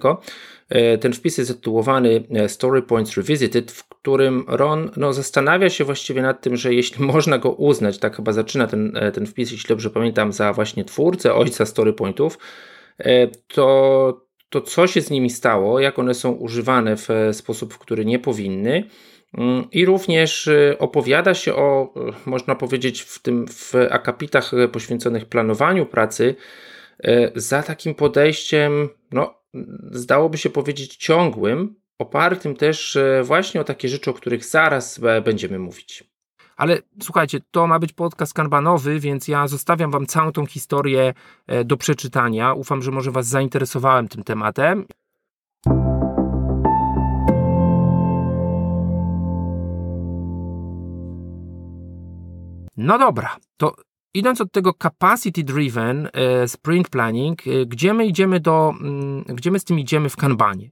Ten 1.02 1.14
wpis 1.14 1.38
jest 1.38 1.48
zatytułowany 1.48 2.24
Story 2.48 2.82
Points 2.82 3.18
Revisited, 3.18 3.72
w 3.72 3.88
którym 3.88 4.46
Ron 4.48 4.92
no, 4.98 5.14
zastanawia 5.14 5.70
się 5.70 5.84
właściwie 5.84 6.22
nad 6.22 6.42
tym, 6.42 6.56
że 6.56 6.74
jeśli 6.74 7.06
można 7.14 7.38
go 7.38 7.52
uznać, 7.52 7.98
tak 7.98 8.16
chyba 8.16 8.34
zaczyna 8.34 8.68
ten, 8.68 9.00
ten 9.14 9.26
wpis, 9.26 9.52
jeśli 9.52 9.68
dobrze 9.68 9.90
pamiętam, 9.90 10.34
za 10.34 10.54
właśnie 10.54 10.86
twórcę, 10.86 11.34
ojca 11.34 11.66
Story 11.66 11.94
Pointów, 11.94 12.38
to, 13.48 14.28
to 14.50 14.62
co 14.62 14.88
się 14.88 15.02
z 15.02 15.10
nimi 15.10 15.30
stało, 15.30 15.80
jak 15.80 16.00
one 16.00 16.14
są 16.14 16.32
używane 16.32 16.96
w 16.98 17.10
sposób, 17.32 17.74
w 17.74 17.78
który 17.78 18.06
nie 18.06 18.20
powinny 18.20 18.84
I 19.72 19.86
również 19.86 20.48
y, 20.48 20.76
opowiada 20.80 21.34
się 21.34 21.56
o, 21.56 21.94
y, 22.26 22.30
można 22.30 22.56
powiedzieć, 22.56 23.02
w 23.02 23.20
tym 23.20 23.48
w 23.48 23.74
akapitach 23.90 24.52
poświęconych 24.72 25.26
planowaniu 25.26 25.86
pracy, 25.86 26.36
y, 27.06 27.32
za 27.36 27.64
takim 27.64 27.96
podejściem, 27.96 28.90
no, 29.12 29.42
zdałoby 29.92 30.38
się 30.38 30.50
powiedzieć, 30.50 30.96
ciągłym, 30.96 31.76
opartym 32.00 32.56
też 32.56 32.98
właśnie 33.24 33.62
o 33.62 33.64
takie 33.64 33.88
rzeczy, 33.90 34.10
o 34.10 34.14
których 34.14 34.46
zaraz 34.46 35.00
będziemy 35.24 35.60
mówić. 35.60 36.04
Ale 36.58 36.80
słuchajcie, 37.04 37.40
to 37.52 37.68
ma 37.68 37.80
być 37.80 37.94
podcast 37.94 38.34
kanbanowy, 38.34 39.00
więc 39.00 39.28
ja 39.28 39.48
zostawiam 39.48 39.92
Wam 39.92 40.06
całą 40.06 40.32
tą 40.32 40.46
historię 40.46 41.14
e, 41.48 41.64
do 41.64 41.78
przeczytania. 41.78 42.54
Ufam, 42.54 42.82
że 42.82 42.92
może 42.92 43.12
Was 43.12 43.28
zainteresowałem 43.28 44.08
tym 44.08 44.24
tematem. 44.24 44.86
No 52.82 52.98
dobra, 52.98 53.38
to 53.58 53.76
idąc 54.14 54.42
od 54.42 54.52
tego 54.52 54.74
capacity 54.74 55.44
driven 55.44 56.10
e, 56.14 56.48
sprint 56.48 56.90
planning, 56.90 57.48
e, 57.48 57.66
gdzie 57.66 57.94
my 57.94 58.06
idziemy 58.06 58.40
do, 58.40 58.74
mm, 58.82 59.24
gdzie 59.24 59.52
my 59.52 59.60
z 59.60 59.64
tym 59.64 59.80
idziemy 59.80 60.10
w 60.10 60.16
kanbanie? 60.16 60.72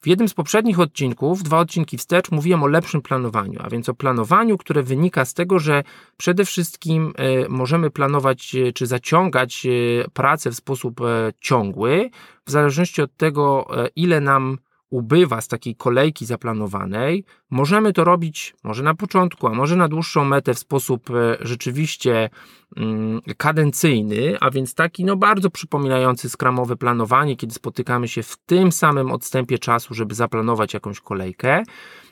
W 0.00 0.06
jednym 0.06 0.28
z 0.28 0.34
poprzednich 0.34 0.80
odcinków, 0.80 1.42
dwa 1.42 1.58
odcinki 1.58 1.98
wstecz, 1.98 2.30
mówiłem 2.30 2.62
o 2.62 2.66
lepszym 2.66 3.02
planowaniu, 3.02 3.60
a 3.62 3.70
więc 3.70 3.88
o 3.88 3.94
planowaniu, 3.94 4.58
które 4.58 4.82
wynika 4.82 5.24
z 5.24 5.34
tego, 5.34 5.58
że 5.58 5.82
przede 6.16 6.44
wszystkim 6.44 7.12
e, 7.16 7.48
możemy 7.48 7.90
planować 7.90 8.56
czy 8.74 8.86
zaciągać 8.86 9.66
pracę 10.12 10.50
w 10.50 10.56
sposób 10.56 11.00
ciągły, 11.40 12.10
w 12.46 12.50
zależności 12.50 13.02
od 13.02 13.16
tego, 13.16 13.68
ile 13.96 14.20
nam 14.20 14.58
ubywa 14.90 15.40
z 15.40 15.48
takiej 15.48 15.76
kolejki 15.76 16.26
zaplanowanej, 16.26 17.24
możemy 17.50 17.92
to 17.92 18.04
robić 18.04 18.54
może 18.64 18.82
na 18.82 18.94
początku, 18.94 19.46
a 19.46 19.54
może 19.54 19.76
na 19.76 19.88
dłuższą 19.88 20.24
metę 20.24 20.54
w 20.54 20.58
sposób 20.58 21.10
e, 21.10 21.36
rzeczywiście 21.40 22.30
mm, 22.76 23.20
kadencyjny, 23.36 24.36
a 24.40 24.50
więc 24.50 24.74
taki 24.74 25.04
no 25.04 25.16
bardzo 25.16 25.50
przypominający 25.50 26.28
skramowe 26.28 26.76
planowanie, 26.76 27.36
kiedy 27.36 27.54
spotykamy 27.54 28.08
się 28.08 28.22
w 28.22 28.36
tym 28.36 28.72
samym 28.72 29.12
odstępie 29.12 29.58
czasu, 29.58 29.94
żeby 29.94 30.14
zaplanować 30.14 30.74
jakąś 30.74 31.00
kolejkę. 31.00 31.62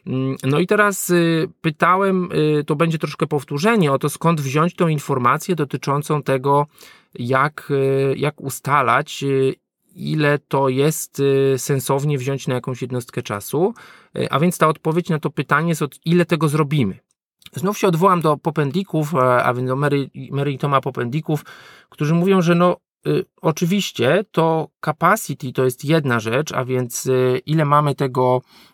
Mm, 0.06 0.36
no 0.44 0.58
i 0.58 0.66
teraz 0.66 1.10
y, 1.10 1.48
pytałem, 1.60 2.28
y, 2.32 2.64
to 2.64 2.76
będzie 2.76 2.98
troszkę 2.98 3.26
powtórzenie 3.26 3.92
o 3.92 3.98
to, 3.98 4.08
skąd 4.08 4.40
wziąć 4.40 4.74
tą 4.74 4.88
informację 4.88 5.54
dotyczącą 5.54 6.22
tego, 6.22 6.66
jak, 7.14 7.68
y, 7.70 8.14
jak 8.16 8.40
ustalać 8.40 9.24
ile 9.94 10.38
to 10.38 10.68
jest 10.68 11.20
y, 11.20 11.54
sensownie 11.58 12.18
wziąć 12.18 12.48
na 12.48 12.54
jakąś 12.54 12.82
jednostkę 12.82 13.22
czasu. 13.22 13.74
Y, 14.18 14.30
a 14.30 14.40
więc 14.40 14.58
ta 14.58 14.68
odpowiedź 14.68 15.08
na 15.08 15.18
to 15.18 15.30
pytanie 15.30 15.68
jest 15.68 15.82
od 15.82 16.00
ile 16.04 16.24
tego 16.24 16.48
zrobimy. 16.48 16.98
Znów 17.52 17.78
się 17.78 17.88
odwołam 17.88 18.20
do 18.20 18.36
popendików, 18.36 19.14
a 19.14 19.54
więc 19.54 19.68
do 19.68 19.76
Mary, 19.76 20.10
Mary 20.30 20.58
Toma 20.58 20.80
popendików, 20.80 21.44
którzy 21.88 22.14
mówią, 22.14 22.42
że 22.42 22.54
no 22.54 22.76
y, 23.06 23.24
oczywiście 23.42 24.24
to 24.30 24.68
capacity 24.84 25.52
to 25.52 25.64
jest 25.64 25.84
jedna 25.84 26.20
rzecz, 26.20 26.52
a 26.52 26.64
więc 26.64 27.08
ile 27.46 27.64
mamy 27.64 27.94
tego 27.94 28.42
E, 28.42 28.73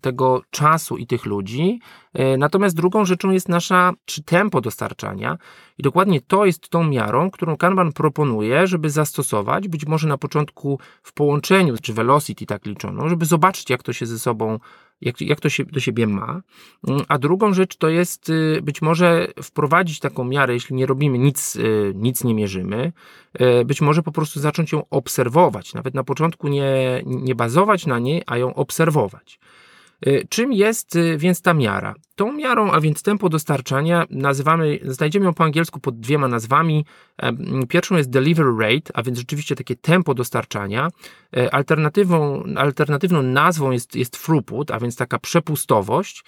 tego 0.00 0.42
czasu 0.50 0.96
i 0.96 1.06
tych 1.06 1.26
ludzi. 1.26 1.80
E, 2.14 2.36
natomiast 2.36 2.76
drugą 2.76 3.04
rzeczą 3.04 3.30
jest 3.30 3.48
nasza, 3.48 3.92
czy 4.04 4.22
tempo 4.22 4.60
dostarczania. 4.60 5.38
I 5.78 5.82
dokładnie 5.82 6.20
to 6.20 6.44
jest 6.44 6.68
tą 6.68 6.84
miarą, 6.84 7.30
którą 7.30 7.56
Kanban 7.56 7.92
proponuje, 7.92 8.66
żeby 8.66 8.90
zastosować, 8.90 9.68
być 9.68 9.86
może 9.86 10.08
na 10.08 10.18
początku 10.18 10.78
w 11.02 11.12
połączeniu, 11.12 11.74
czy 11.82 11.92
velocity 11.92 12.46
tak 12.46 12.66
liczoną, 12.66 13.08
żeby 13.08 13.24
zobaczyć, 13.24 13.70
jak 13.70 13.82
to 13.82 13.92
się 13.92 14.06
ze 14.06 14.18
sobą 14.18 14.58
jak, 15.02 15.20
jak 15.20 15.40
to 15.40 15.48
się 15.48 15.64
do 15.64 15.80
siebie 15.80 16.06
ma. 16.06 16.42
Mm, 16.88 17.02
a 17.08 17.18
drugą 17.18 17.54
rzecz 17.54 17.76
to 17.76 17.88
jest 17.88 18.30
y, 18.30 18.60
być 18.62 18.82
może 18.82 19.28
wprowadzić 19.42 20.00
taką 20.00 20.24
miarę, 20.24 20.54
jeśli 20.54 20.76
nie 20.76 20.86
robimy 20.86 21.18
nic, 21.18 21.56
y, 21.56 21.92
nic 21.94 22.24
nie 22.24 22.34
mierzymy, 22.34 22.92
y, 23.40 23.64
być 23.64 23.80
może 23.80 24.02
po 24.02 24.12
prostu 24.12 24.40
zacząć 24.40 24.72
ją 24.72 24.88
obserwować. 24.90 25.74
Nawet 25.74 25.94
na 25.94 26.04
początku 26.04 26.48
nie, 26.48 27.02
nie 27.06 27.34
bazować 27.34 27.86
na 27.86 27.98
niej, 27.98 28.22
a 28.26 28.38
ją 28.38 28.54
obserwować. 28.54 29.38
Y, 30.06 30.26
czym 30.28 30.52
jest 30.52 30.96
y, 30.96 31.18
więc 31.18 31.42
ta 31.42 31.54
miara? 31.54 31.94
Tą 32.14 32.32
miarą, 32.32 32.70
a 32.70 32.80
więc 32.80 33.02
tempo 33.02 33.28
dostarczania, 33.28 34.06
nazywamy, 34.10 34.78
znajdziemy 34.84 35.26
ją 35.26 35.34
po 35.34 35.44
angielsku 35.44 35.80
pod 35.80 36.00
dwiema 36.00 36.28
nazwami. 36.28 36.84
Pierwszą 37.68 37.96
jest 37.96 38.10
delivery 38.10 38.52
rate, 38.58 38.92
a 38.94 39.02
więc 39.02 39.18
rzeczywiście 39.18 39.56
takie 39.56 39.76
tempo 39.76 40.14
dostarczania. 40.14 40.88
E, 41.36 41.54
alternatywą, 41.54 42.44
alternatywną 42.56 43.22
nazwą 43.22 43.70
jest, 43.70 43.96
jest 43.96 44.24
throughput, 44.24 44.70
a 44.70 44.80
więc 44.80 44.96
taka 44.96 45.18
przepustowość. 45.18 46.24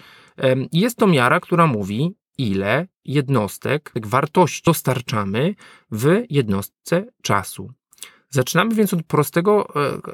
Jest 0.71 0.97
to 0.97 1.07
miara, 1.07 1.39
która 1.39 1.67
mówi, 1.67 2.15
ile 2.37 2.87
jednostek 3.05 3.91
wartości 4.05 4.61
dostarczamy 4.65 5.55
w 5.91 6.23
jednostce 6.29 7.05
czasu. 7.21 7.71
Zaczynamy 8.29 8.75
więc 8.75 8.93
od 8.93 9.03
prostego, 9.03 9.67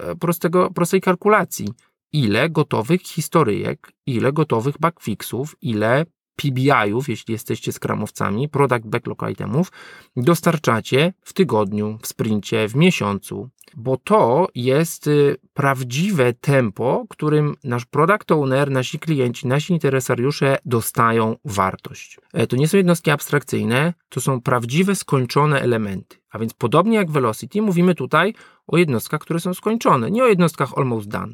e, 0.10 0.16
prostego, 0.16 0.72
prostej 0.72 1.02
kalkulacji 1.02 1.68
ile 2.14 2.50
gotowych 2.50 3.02
historyjek, 3.02 3.92
ile 4.06 4.34
gotowych 4.34 4.78
backfixów, 4.80 5.56
ile 5.62 6.06
PBI-ów, 6.36 7.10
jeśli 7.10 7.32
jesteście 7.32 7.72
skramowcami, 7.72 8.50
Product 8.50 8.88
Backlog 8.88 9.30
Itemów, 9.32 9.72
dostarczacie 10.16 11.14
w 11.22 11.34
tygodniu, 11.34 12.00
w 12.02 12.08
sprincie, 12.08 12.68
w 12.68 12.76
miesiącu, 12.76 13.50
bo 13.76 13.98
to 13.98 14.48
jest 14.56 15.08
y, 15.08 15.38
prawdziwe 15.54 16.34
tempo, 16.34 17.06
którym 17.10 17.56
nasz 17.64 17.86
product 17.86 18.32
owner, 18.32 18.72
nasi 18.72 19.00
klienci, 19.00 19.48
nasi 19.48 19.74
interesariusze 19.74 20.58
dostają 20.66 21.36
wartość. 21.46 22.20
E, 22.34 22.48
to 22.48 22.56
nie 22.56 22.68
są 22.68 22.78
jednostki 22.78 23.12
abstrakcyjne, 23.12 23.94
to 24.10 24.22
są 24.22 24.42
prawdziwe, 24.42 24.96
skończone 24.96 25.62
elementy. 25.62 26.18
A 26.32 26.40
więc 26.40 26.54
podobnie 26.54 26.98
jak 26.98 27.12
Velocity, 27.12 27.62
mówimy 27.62 27.96
tutaj 27.96 28.34
o 28.68 28.78
jednostkach, 28.78 29.22
które 29.22 29.40
są 29.40 29.54
skończone, 29.54 30.12
nie 30.12 30.24
o 30.24 30.28
jednostkach 30.28 30.78
almost 30.78 31.08
done. 31.08 31.34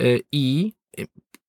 Y, 0.00 0.20
i 0.32 0.72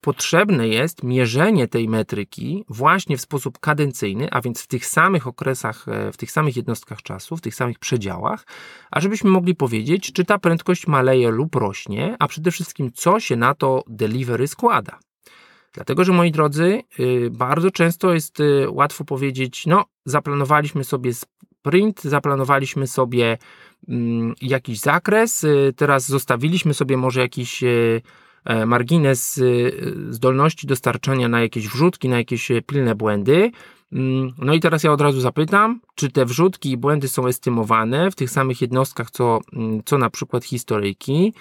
potrzebne 0.05 0.67
jest 0.67 1.03
mierzenie 1.03 1.67
tej 1.67 1.89
metryki 1.89 2.65
właśnie 2.69 3.17
w 3.17 3.21
sposób 3.21 3.59
kadencyjny, 3.59 4.27
a 4.31 4.41
więc 4.41 4.61
w 4.61 4.67
tych 4.67 4.85
samych 4.85 5.27
okresach, 5.27 5.87
e, 5.87 6.11
w 6.11 6.17
tych 6.17 6.31
samych 6.31 6.55
jednostkach 6.55 7.01
czasu, 7.01 7.37
w 7.37 7.41
tych 7.41 7.55
samych 7.55 7.79
przedziałach, 7.79 8.45
a 8.91 8.99
żebyśmy 8.99 9.29
mogli 9.29 9.55
powiedzieć, 9.55 10.13
czy 10.13 10.25
ta 10.25 10.39
prędkość 10.39 10.87
maleje 10.87 11.29
lub 11.29 11.55
rośnie, 11.55 12.15
a 12.19 12.27
przede 12.27 12.51
wszystkim 12.51 12.91
co 12.91 13.19
się 13.19 13.35
na 13.35 13.55
to 13.55 13.83
delivery 13.87 14.47
składa. 14.47 14.99
Dlatego, 15.73 16.03
że 16.03 16.13
moi 16.13 16.31
drodzy, 16.31 16.81
y, 16.99 17.29
bardzo 17.31 17.71
często 17.71 18.13
jest 18.13 18.39
y, 18.39 18.69
łatwo 18.69 19.05
powiedzieć, 19.05 19.65
no, 19.65 19.85
zaplanowaliśmy 20.05 20.83
sobie 20.83 21.13
sprint, 21.13 22.03
zaplanowaliśmy 22.03 22.87
sobie 22.87 23.37
mm, 23.87 24.33
jakiś 24.41 24.79
zakres, 24.79 25.45
teraz 25.75 26.07
zostawiliśmy 26.07 26.73
sobie 26.73 26.97
może 26.97 27.21
jakiś 27.21 27.63
margines 28.65 29.37
y, 29.37 29.71
zdolności 30.09 30.67
dostarczania 30.67 31.27
na 31.27 31.41
jakieś 31.41 31.67
wrzutki, 31.67 32.09
na 32.09 32.17
jakieś 32.17 32.51
e, 32.51 32.61
pilne 32.61 32.95
błędy. 32.95 33.51
Mm, 33.91 34.33
no 34.37 34.53
i 34.53 34.59
teraz 34.59 34.83
ja 34.83 34.91
od 34.91 35.01
razu 35.01 35.21
zapytam, 35.21 35.81
czy 35.95 36.11
te 36.11 36.25
wrzutki 36.25 36.71
i 36.71 36.77
błędy 36.77 37.07
są 37.07 37.27
estymowane 37.27 38.11
w 38.11 38.15
tych 38.15 38.29
samych 38.29 38.61
jednostkach, 38.61 39.11
co, 39.11 39.39
mm, 39.53 39.81
co 39.85 39.97
na 39.97 40.09
przykład 40.09 40.45
historyjki. 40.45 41.33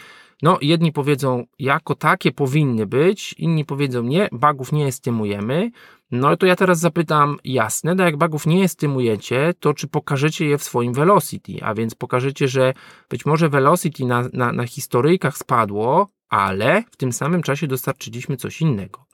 No, 0.42 0.58
jedni 0.62 0.92
powiedzą, 0.92 1.46
jako 1.58 1.94
takie 1.94 2.32
powinny 2.32 2.86
być, 2.86 3.34
inni 3.38 3.64
powiedzą, 3.64 4.02
nie, 4.02 4.28
bugów 4.32 4.72
nie 4.72 4.86
estymujemy. 4.86 5.70
No 6.10 6.36
to 6.36 6.46
ja 6.46 6.56
teraz 6.56 6.80
zapytam, 6.80 7.36
jasne, 7.44 7.94
no 7.94 8.04
jak 8.04 8.16
bugów 8.16 8.46
nie 8.46 8.64
estymujecie, 8.64 9.54
to 9.60 9.74
czy 9.74 9.88
pokażecie 9.88 10.46
je 10.46 10.58
w 10.58 10.64
swoim 10.64 10.92
velocity, 10.92 11.52
a 11.62 11.74
więc 11.74 11.94
pokażecie, 11.94 12.48
że 12.48 12.74
być 13.10 13.26
może 13.26 13.48
velocity 13.48 14.04
na, 14.04 14.28
na, 14.32 14.52
na 14.52 14.66
historyjkach 14.66 15.38
spadło, 15.38 16.08
ale 16.28 16.84
w 16.90 16.96
tym 16.96 17.12
samym 17.12 17.42
czasie 17.42 17.66
dostarczyliśmy 17.66 18.36
coś 18.36 18.60
innego. 18.60 19.04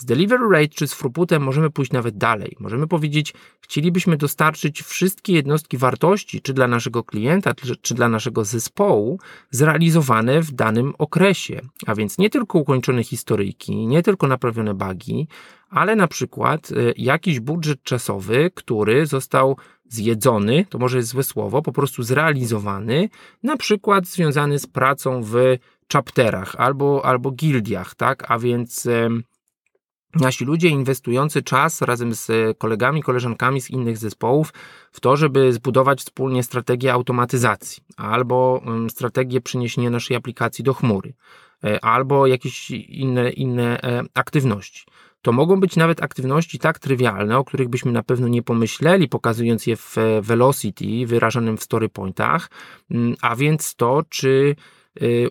Z 0.00 0.04
delivery 0.04 0.48
rate 0.52 0.68
czy 0.68 0.88
z 0.88 0.96
throughputem 0.96 1.42
możemy 1.42 1.70
pójść 1.70 1.92
nawet 1.92 2.18
dalej. 2.18 2.56
Możemy 2.60 2.86
powiedzieć, 2.86 3.34
chcielibyśmy 3.60 4.16
dostarczyć 4.16 4.82
wszystkie 4.82 5.32
jednostki 5.32 5.78
wartości, 5.78 6.40
czy 6.40 6.52
dla 6.52 6.68
naszego 6.68 7.04
klienta, 7.04 7.54
czy, 7.54 7.76
czy 7.76 7.94
dla 7.94 8.08
naszego 8.08 8.44
zespołu, 8.44 9.18
zrealizowane 9.50 10.42
w 10.42 10.52
danym 10.52 10.94
okresie. 10.98 11.60
A 11.86 11.94
więc 11.94 12.18
nie 12.18 12.30
tylko 12.30 12.58
ukończone 12.58 13.04
historyjki, 13.04 13.86
nie 13.86 14.02
tylko 14.02 14.26
naprawione 14.26 14.74
bugi, 14.74 15.28
ale 15.70 15.96
na 15.96 16.08
przykład 16.08 16.70
y, 16.70 16.94
jakiś 16.96 17.40
budżet 17.40 17.82
czasowy, 17.82 18.50
który 18.54 19.06
został 19.06 19.56
zjedzony, 19.88 20.66
to 20.68 20.78
może 20.78 20.96
jest 20.96 21.08
złe 21.08 21.22
słowo, 21.22 21.62
po 21.62 21.72
prostu 21.72 22.02
zrealizowany, 22.02 23.08
na 23.42 23.56
przykład 23.56 24.06
związany 24.06 24.58
z 24.58 24.66
pracą 24.66 25.22
w 25.22 25.34
chapterach 25.92 26.54
albo, 26.58 27.04
albo 27.04 27.30
gildiach, 27.30 27.94
tak? 27.94 28.30
A 28.30 28.38
więc 28.38 28.88
nasi 30.14 30.44
ludzie 30.44 30.68
inwestujący 30.68 31.42
czas 31.42 31.82
razem 31.82 32.14
z 32.14 32.58
kolegami, 32.58 33.02
koleżankami 33.02 33.60
z 33.60 33.70
innych 33.70 33.98
zespołów 33.98 34.52
w 34.92 35.00
to, 35.00 35.16
żeby 35.16 35.52
zbudować 35.52 36.00
wspólnie 36.00 36.42
strategię 36.42 36.92
automatyzacji 36.92 37.82
albo 37.96 38.62
strategię 38.88 39.40
przeniesienia 39.40 39.90
naszej 39.90 40.16
aplikacji 40.16 40.64
do 40.64 40.74
chmury 40.74 41.14
e, 41.64 41.84
albo 41.84 42.26
jakieś 42.26 42.70
inne, 42.70 43.30
inne 43.30 43.82
e, 43.82 44.02
aktywności. 44.14 44.84
To 45.22 45.32
mogą 45.32 45.60
być 45.60 45.76
nawet 45.76 46.02
aktywności 46.02 46.58
tak 46.58 46.78
trywialne, 46.78 47.38
o 47.38 47.44
których 47.44 47.68
byśmy 47.68 47.92
na 47.92 48.02
pewno 48.02 48.28
nie 48.28 48.42
pomyśleli, 48.42 49.08
pokazując 49.08 49.66
je 49.66 49.76
w 49.76 49.98
e, 49.98 50.22
velocity 50.22 51.06
wyrażanym 51.06 51.56
w 51.56 51.62
story 51.62 51.88
pointach, 51.88 52.50
a 53.20 53.36
więc 53.36 53.74
to, 53.74 54.02
czy 54.08 54.56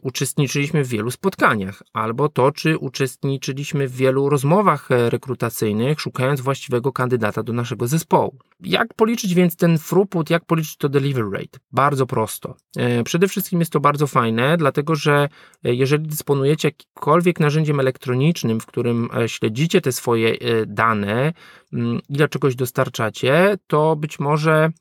uczestniczyliśmy 0.01 0.83
w 0.83 0.87
wielu 0.87 1.11
spotkaniach, 1.11 1.83
albo 1.93 2.29
to, 2.29 2.51
czy 2.51 2.77
uczestniczyliśmy 2.77 3.87
w 3.87 3.95
wielu 3.95 4.29
rozmowach 4.29 4.91
e, 4.91 5.09
rekrutacyjnych, 5.09 6.01
szukając 6.01 6.41
właściwego 6.41 6.91
kandydata 6.91 7.43
do 7.43 7.53
naszego 7.53 7.87
zespołu. 7.87 8.37
Jak 8.59 8.93
policzyć 8.93 9.33
więc 9.33 9.55
ten 9.55 9.77
throughput, 9.77 10.29
jak 10.29 10.45
policzyć 10.45 10.77
to 10.77 10.89
delivery 10.89 11.29
rate? 11.31 11.59
Bardzo 11.71 12.05
prosto. 12.05 12.55
E, 12.77 13.03
przede 13.03 13.27
wszystkim 13.27 13.59
jest 13.59 13.71
to 13.71 13.79
bardzo 13.79 14.07
fajne, 14.07 14.57
dlatego 14.57 14.95
że 14.95 15.29
e, 15.63 15.73
jeżeli 15.73 16.07
dysponujecie 16.07 16.67
jakimkolwiek 16.67 17.39
narzędziem 17.39 17.79
elektronicznym, 17.79 18.59
w 18.59 18.65
którym 18.65 19.09
śledzicie 19.27 19.81
te 19.81 19.91
swoje 19.91 20.37
dane, 20.67 21.33
mm, 21.73 21.99
ile 22.09 22.29
czegoś 22.29 22.55
dostarczacie, 22.55 23.57
to 23.67 23.95
być 23.95 24.19
może 24.19 24.71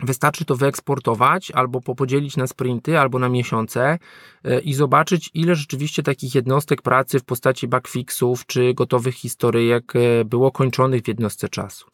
Wystarczy 0.00 0.44
to 0.44 0.56
wyeksportować 0.56 1.50
albo 1.50 1.80
popodzielić 1.80 2.36
na 2.36 2.46
sprinty, 2.46 2.98
albo 2.98 3.18
na 3.18 3.28
miesiące 3.28 3.98
e, 4.44 4.60
i 4.60 4.74
zobaczyć, 4.74 5.30
ile 5.34 5.54
rzeczywiście 5.54 6.02
takich 6.02 6.34
jednostek 6.34 6.82
pracy 6.82 7.18
w 7.18 7.24
postaci 7.24 7.68
backfixów 7.68 8.46
czy 8.46 8.74
gotowych 8.74 9.14
historyjek 9.14 9.92
e, 9.96 10.24
było 10.24 10.52
kończonych 10.52 11.02
w 11.02 11.08
jednostce 11.08 11.48
czasu. 11.48 11.86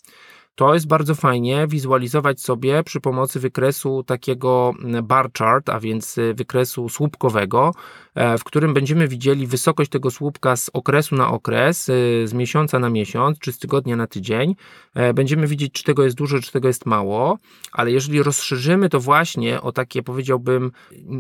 To 0.55 0.75
jest 0.75 0.87
bardzo 0.87 1.15
fajnie 1.15 1.67
wizualizować 1.67 2.41
sobie 2.41 2.83
przy 2.83 3.01
pomocy 3.01 3.41
wykresu 3.41 4.03
takiego 4.03 4.73
bar 5.03 5.31
chart, 5.39 5.69
a 5.69 5.81
więc 5.81 6.19
e, 6.19 6.35
wykresu 6.35 6.89
słupkowego, 6.89 7.75
w 8.15 8.45
którym 8.45 8.75
będziemy 8.75 9.09
widzieli 9.09 9.47
wysokość 9.47 9.91
tego 9.91 10.11
słupka 10.11 10.57
z 10.57 10.71
okresu 10.73 11.17
na 11.17 11.31
okres, 11.31 11.89
e, 11.89 11.93
z 12.27 12.33
miesiąca 12.33 12.79
na 12.79 12.91
miesiąc, 12.91 13.39
czy 13.39 13.53
z 13.53 13.59
tygodnia 13.59 13.97
na 13.97 14.07
tydzień. 14.07 14.57
E, 14.95 15.15
będziemy 15.15 15.47
widzieć, 15.47 15.73
czy 15.73 15.85
tego 15.85 16.05
jest 16.05 16.17
dużo, 16.17 16.41
czy 16.41 16.53
tego 16.53 16.69
jest 16.69 16.87
mało, 16.87 17.39
ale 17.73 17.93
jeżeli 17.93 18.23
rozszerzymy 18.23 18.89
to 18.89 19.01
właśnie 19.01 19.61
o 19.61 19.73
takie, 19.73 20.03
powiedziałbym, 20.03 20.73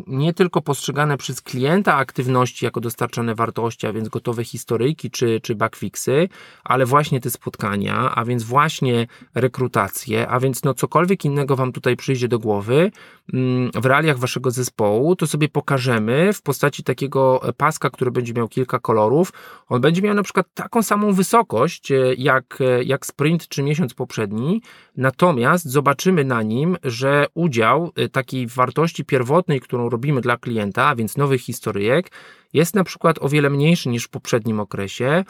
nie 0.06 0.34
tylko 0.34 0.62
postrzegane 0.62 1.16
przez 1.16 1.40
klienta 1.40 1.94
aktywności 1.96 2.64
jako 2.64 2.80
dostarczane 2.80 3.34
wartości, 3.34 3.86
a 3.86 3.92
więc 3.92 4.08
gotowe 4.08 4.44
historyjki 4.44 5.10
czy, 5.10 5.40
czy 5.42 5.54
backfixy, 5.54 6.28
ale 6.64 6.86
właśnie 6.86 7.20
te 7.20 7.30
spotkania, 7.30 8.14
a 8.14 8.24
więc 8.24 8.42
właśnie 8.42 9.06
rekrutacje, 9.34 10.28
a 10.28 10.40
więc 10.40 10.62
no 10.64 10.74
cokolwiek 10.74 11.24
innego 11.24 11.56
Wam 11.56 11.72
tutaj 11.72 11.96
przyjdzie 11.96 12.28
do 12.28 12.38
głowy 12.38 12.90
mm, 13.32 13.70
w 13.74 13.86
realiach 13.86 14.18
Waszego 14.18 14.50
zespołu, 14.50 15.16
to 15.16 15.26
sobie 15.26 15.48
pokażemy 15.48 16.32
w 16.32 16.42
postaci 16.42 16.81
postaci 16.82 16.84
takiego 16.84 17.40
paska, 17.56 17.90
który 17.90 18.10
będzie 18.10 18.32
miał 18.34 18.48
kilka 18.48 18.78
kolorów. 18.78 19.32
On 19.68 19.80
będzie 19.80 20.02
miał 20.02 20.14
na 20.14 20.22
przykład 20.22 20.46
taką 20.54 20.82
samą 20.82 21.12
wysokość 21.12 21.92
e, 21.92 22.14
jak, 22.18 22.58
e, 22.60 22.82
jak 22.84 23.06
sprint 23.06 23.48
czy 23.48 23.62
miesiąc 23.62 23.94
poprzedni, 23.94 24.62
natomiast 24.96 25.64
zobaczymy 25.64 26.24
na 26.24 26.42
nim, 26.42 26.76
że 26.84 27.26
udział 27.34 27.92
e, 27.96 28.08
takiej 28.08 28.46
wartości 28.46 29.04
pierwotnej, 29.04 29.60
którą 29.60 29.88
robimy 29.88 30.20
dla 30.20 30.36
klienta, 30.36 30.86
a 30.88 30.94
więc 30.94 31.16
nowych 31.16 31.40
historyjek, 31.40 32.10
jest 32.52 32.74
na 32.74 32.84
przykład 32.84 33.16
o 33.20 33.28
wiele 33.28 33.50
mniejszy 33.50 33.88
niż 33.88 34.04
w 34.04 34.10
poprzednim 34.10 34.60
okresie, 34.60 35.24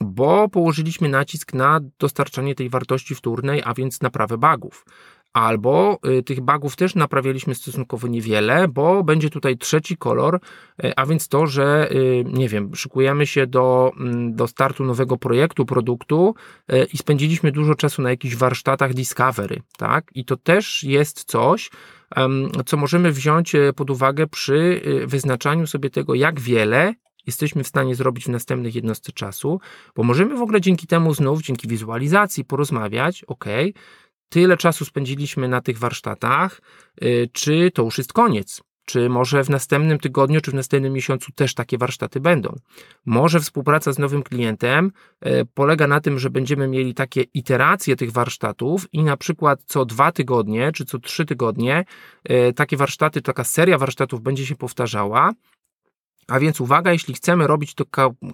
bo 0.00 0.48
położyliśmy 0.48 1.08
nacisk 1.08 1.54
na 1.54 1.80
dostarczanie 1.98 2.54
tej 2.54 2.68
wartości 2.68 3.14
wtórnej, 3.14 3.62
a 3.64 3.74
więc 3.74 4.02
naprawę 4.02 4.38
bugów 4.38 4.84
albo 5.36 5.98
y, 6.18 6.22
tych 6.22 6.40
bugów 6.40 6.76
też 6.76 6.94
naprawialiśmy 6.94 7.54
stosunkowo 7.54 8.08
niewiele, 8.08 8.68
bo 8.68 9.04
będzie 9.04 9.30
tutaj 9.30 9.58
trzeci 9.58 9.96
kolor, 9.96 10.40
y, 10.84 10.92
a 10.96 11.06
więc 11.06 11.28
to, 11.28 11.46
że 11.46 11.88
y, 11.92 12.24
nie 12.32 12.48
wiem, 12.48 12.74
szykujemy 12.74 13.26
się 13.26 13.46
do, 13.46 13.92
mm, 14.00 14.34
do 14.34 14.46
startu 14.46 14.84
nowego 14.84 15.16
projektu, 15.16 15.64
produktu 15.64 16.34
i 16.92 16.98
spędziliśmy 16.98 17.52
dużo 17.52 17.74
czasu 17.74 18.02
na 18.02 18.10
jakichś 18.10 18.36
warsztatach 18.36 18.94
Discovery, 18.94 19.62
tak? 19.78 20.10
I 20.14 20.24
to 20.24 20.36
też 20.36 20.84
jest 20.84 21.24
coś, 21.24 21.70
co 22.66 22.76
możemy 22.76 23.12
wziąć 23.12 23.52
pod 23.76 23.90
uwagę 23.90 24.26
przy 24.26 24.80
wyznaczaniu 25.06 25.66
sobie 25.66 25.90
tego, 25.90 26.14
jak 26.14 26.40
wiele 26.40 26.94
jesteśmy 27.26 27.64
w 27.64 27.66
stanie 27.66 27.94
zrobić 27.94 28.24
w 28.24 28.28
następnych 28.28 28.74
jednostce 28.74 29.12
czasu, 29.12 29.60
bo 29.96 30.02
możemy 30.02 30.36
w 30.36 30.42
ogóle 30.42 30.60
dzięki 30.60 30.86
temu 30.86 31.14
znów, 31.14 31.42
dzięki 31.42 31.68
wizualizacji 31.68 32.44
porozmawiać, 32.44 33.24
ok, 33.24 33.44
tyle 34.28 34.56
czasu 34.56 34.84
spędziliśmy 34.84 35.48
na 35.48 35.60
tych 35.60 35.78
warsztatach, 35.78 36.60
y, 37.02 37.28
czy 37.32 37.70
to 37.74 37.82
już 37.82 37.98
jest 37.98 38.12
koniec? 38.12 38.62
Czy 38.86 39.08
może 39.08 39.44
w 39.44 39.50
następnym 39.50 39.98
tygodniu, 39.98 40.40
czy 40.40 40.50
w 40.50 40.54
następnym 40.54 40.92
miesiącu 40.92 41.32
też 41.32 41.54
takie 41.54 41.78
warsztaty 41.78 42.20
będą? 42.20 42.56
Może 43.06 43.40
współpraca 43.40 43.92
z 43.92 43.98
nowym 43.98 44.22
klientem 44.22 44.92
y, 45.26 45.46
polega 45.54 45.86
na 45.86 46.00
tym, 46.00 46.18
że 46.18 46.30
będziemy 46.30 46.68
mieli 46.68 46.94
takie 46.94 47.22
iteracje 47.22 47.96
tych 47.96 48.12
warsztatów 48.12 48.86
i 48.92 49.02
na 49.02 49.16
przykład 49.16 49.60
co 49.66 49.84
dwa 49.84 50.12
tygodnie, 50.12 50.72
czy 50.72 50.84
co 50.84 50.98
trzy 50.98 51.24
tygodnie 51.24 51.84
y, 52.30 52.52
takie 52.52 52.76
warsztaty, 52.76 53.22
taka 53.22 53.44
seria 53.44 53.78
warsztatów 53.78 54.20
będzie 54.22 54.46
się 54.46 54.56
powtarzała, 54.56 55.32
a 56.28 56.40
więc 56.40 56.60
uwaga, 56.60 56.92
jeśli 56.92 57.14
chcemy 57.14 57.46
robić 57.46 57.74
to 57.74 57.84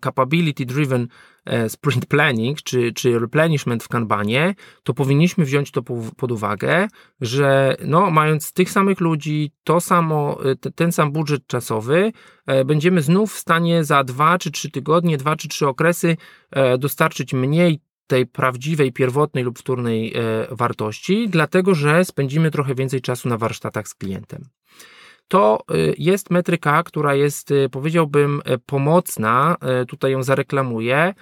capability 0.03 0.67
driven 0.67 1.09
e, 1.45 1.69
sprint 1.69 2.07
planning, 2.07 2.63
czy, 2.63 2.93
czy 2.93 3.19
replenishment 3.19 3.85
w 3.85 3.89
Kanbanie, 3.89 4.55
to 4.83 4.95
powinniśmy 4.95 5.45
wziąć 5.45 5.71
to 5.71 5.83
pod 6.17 6.33
uwagę, 6.33 6.89
że 7.21 7.77
no, 7.85 8.11
mając 8.11 8.53
tych 8.53 8.71
samych 8.71 9.01
ludzi, 9.01 9.53
to 9.65 9.81
samo, 9.81 10.39
e, 10.45 10.57
ten 10.57 10.93
sam 10.93 11.13
budżet 11.13 11.47
czasowy, 11.47 12.13
e, 12.47 12.65
będziemy 12.65 13.03
znów 13.03 13.35
w 13.35 13.39
stanie 13.39 13.85
za 13.85 14.05
dwa 14.05 14.39
czy 14.39 14.51
trzy 14.51 14.71
tygodnie, 14.71 15.17
dwa 15.17 15.37
czy 15.37 15.49
trzy 15.49 15.69
okresy 15.69 16.17
dostarczyć 16.79 17.33
mniej 17.33 17.81
tej 18.07 18.27
prawdziwej, 18.27 18.93
pierwotnej 18.93 19.45
lub 19.45 19.59
wtórnej 19.59 20.15
wartości, 20.51 21.29
dlatego 21.29 21.75
że 21.75 22.05
spędzimy 22.05 22.51
trochę 22.51 22.75
więcej 22.75 23.01
czasu 23.01 23.29
na 23.29 23.39
warsztatach 23.39 23.89
z 23.89 23.95
klientem 23.95 24.49
to 25.33 25.65
y, 25.75 25.95
jest 25.99 26.31
metryka, 26.31 26.83
która 26.83 27.15
jest, 27.15 27.51
y, 27.51 27.69
powiedziałbym, 27.69 28.43
y, 28.55 28.59
pomocna. 28.59 29.57
Tutaj 29.89 30.13
ją 30.13 30.23
zareklamuję. 30.23 31.15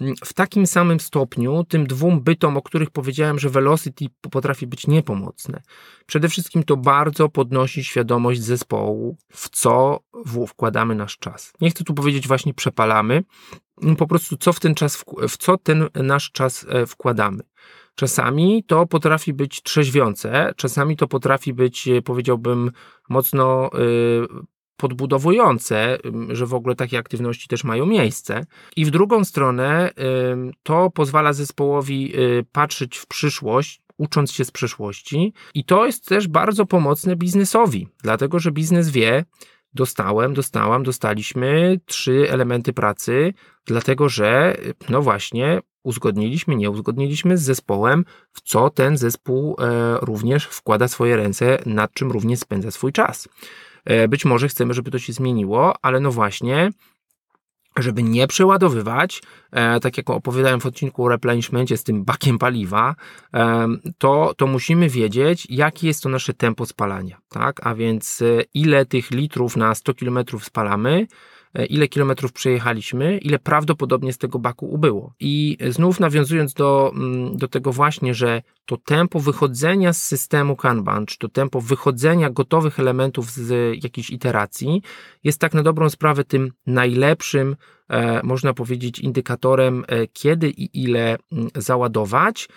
Mm, 0.00 0.14
w 0.24 0.32
takim 0.32 0.66
samym 0.66 1.00
stopniu 1.00 1.64
tym 1.64 1.86
dwóm 1.86 2.20
bytom, 2.20 2.56
o 2.56 2.62
których 2.62 2.90
powiedziałem, 2.90 3.38
że 3.38 3.50
velocity 3.50 4.06
potrafi 4.30 4.66
być 4.66 4.86
niepomocne. 4.86 5.62
Przede 6.06 6.28
wszystkim 6.28 6.62
to 6.62 6.76
bardzo 6.76 7.28
podnosi 7.28 7.84
świadomość 7.84 8.42
zespołu, 8.42 9.16
w 9.32 9.48
co 9.48 10.00
wkładamy 10.48 10.94
nasz 10.94 11.18
czas. 11.18 11.52
Nie 11.60 11.70
chcę 11.70 11.84
tu 11.84 11.94
powiedzieć 11.94 12.28
właśnie 12.28 12.54
przepalamy, 12.54 13.24
po 13.98 14.06
prostu 14.06 14.36
co 14.36 14.52
w 14.52 14.60
ten 14.60 14.74
czas, 14.74 15.04
w 15.28 15.36
co 15.36 15.58
ten 15.58 15.88
nasz 15.94 16.30
czas 16.32 16.66
e, 16.68 16.86
wkładamy. 16.86 17.42
Czasami 17.94 18.64
to 18.64 18.86
potrafi 18.86 19.32
być 19.32 19.62
trzeźwiące, 19.62 20.52
czasami 20.56 20.96
to 20.96 21.08
potrafi 21.08 21.52
być, 21.52 21.88
e, 21.88 22.02
powiedziałbym, 22.02 22.70
mocno 23.08 23.70
y, 23.74 24.52
podbudowujące, 24.76 25.98
że 26.28 26.46
w 26.46 26.54
ogóle 26.54 26.74
takie 26.74 26.98
aktywności 26.98 27.48
też 27.48 27.64
mają 27.64 27.86
miejsce. 27.86 28.46
I 28.76 28.84
w 28.84 28.90
drugą 28.90 29.24
stronę 29.24 29.90
to 30.62 30.90
pozwala 30.90 31.32
zespołowi 31.32 32.12
patrzeć 32.52 32.96
w 32.96 33.06
przyszłość, 33.06 33.82
ucząc 33.96 34.32
się 34.32 34.44
z 34.44 34.50
przeszłości. 34.50 35.32
I 35.54 35.64
to 35.64 35.86
jest 35.86 36.08
też 36.08 36.28
bardzo 36.28 36.66
pomocne 36.66 37.16
biznesowi, 37.16 37.88
dlatego 38.02 38.38
że 38.38 38.52
biznes 38.52 38.90
wie, 38.90 39.24
dostałem, 39.74 40.34
dostałam, 40.34 40.82
dostaliśmy 40.82 41.80
trzy 41.86 42.26
elementy 42.30 42.72
pracy, 42.72 43.34
dlatego 43.66 44.08
że, 44.08 44.56
no 44.88 45.02
właśnie, 45.02 45.60
uzgodniliśmy, 45.82 46.56
nie 46.56 46.70
uzgodniliśmy 46.70 47.38
z 47.38 47.42
zespołem, 47.42 48.04
w 48.32 48.40
co 48.40 48.70
ten 48.70 48.96
zespół 48.96 49.56
e, 49.58 49.96
również 50.00 50.44
wkłada 50.46 50.88
swoje 50.88 51.16
ręce, 51.16 51.58
nad 51.66 51.92
czym 51.92 52.12
również 52.12 52.38
spędza 52.38 52.70
swój 52.70 52.92
czas. 52.92 53.28
E, 53.84 54.08
być 54.08 54.24
może 54.24 54.48
chcemy, 54.48 54.74
żeby 54.74 54.90
to 54.90 54.98
się 54.98 55.12
zmieniło, 55.12 55.74
ale 55.82 56.00
no 56.00 56.10
właśnie, 56.10 56.70
żeby 57.78 58.02
nie 58.02 58.26
przeładowywać, 58.26 59.22
e, 59.50 59.80
tak 59.80 59.96
jak 59.96 60.10
opowiadałem 60.10 60.60
w 60.60 60.66
odcinku 60.66 61.04
o 61.04 61.08
replenishmentie 61.08 61.76
z 61.76 61.84
tym 61.84 62.04
bakiem 62.04 62.38
paliwa, 62.38 62.94
e, 63.34 63.68
to, 63.98 64.34
to 64.36 64.46
musimy 64.46 64.88
wiedzieć, 64.88 65.46
jakie 65.50 65.86
jest 65.86 66.02
to 66.02 66.08
nasze 66.08 66.34
tempo 66.34 66.66
spalania, 66.66 67.18
tak? 67.28 67.66
A 67.66 67.74
więc 67.74 68.22
e, 68.22 68.42
ile 68.54 68.86
tych 68.86 69.10
litrów 69.10 69.56
na 69.56 69.74
100 69.74 69.94
km 69.94 70.18
spalamy, 70.40 71.06
ile 71.68 71.88
kilometrów 71.88 72.32
przejechaliśmy, 72.32 73.18
ile 73.18 73.38
prawdopodobnie 73.38 74.12
z 74.12 74.18
tego 74.18 74.38
baku 74.38 74.66
ubyło. 74.66 75.14
I 75.20 75.58
znów 75.68 76.00
nawiązując 76.00 76.54
do, 76.54 76.92
mm, 76.94 77.36
do 77.36 77.48
tego 77.48 77.72
właśnie, 77.72 78.14
że 78.14 78.42
to 78.66 78.76
tempo 78.76 79.20
wychodzenia 79.20 79.92
z 79.92 80.02
systemu 80.02 80.56
Kanban, 80.56 81.06
czy 81.06 81.18
to 81.18 81.28
tempo 81.28 81.60
wychodzenia 81.60 82.30
gotowych 82.30 82.80
elementów 82.80 83.30
z 83.30 83.76
jakiejś 83.84 84.10
iteracji, 84.10 84.82
jest 85.24 85.40
tak 85.40 85.54
na 85.54 85.62
dobrą 85.62 85.90
sprawę 85.90 86.24
tym 86.24 86.52
najlepszym, 86.66 87.56
e, 87.88 88.20
można 88.22 88.54
powiedzieć, 88.54 88.98
indykatorem, 88.98 89.84
e, 89.88 90.06
kiedy 90.06 90.50
i 90.50 90.82
ile 90.82 91.18
mm, 91.32 91.48
załadować 91.56 92.48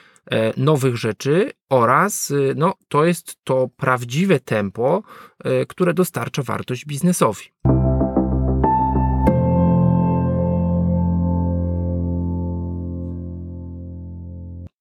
nowych 0.58 0.97
rzeczy 0.97 1.51
oraz 1.69 2.34
no, 2.55 2.73
to 2.88 3.05
jest 3.05 3.38
to 3.43 3.69
prawdziwe 3.77 4.39
tempo, 4.39 5.03
które 5.67 5.93
dostarcza 5.93 6.43
wartość 6.43 6.86
biznesowi. 6.86 7.43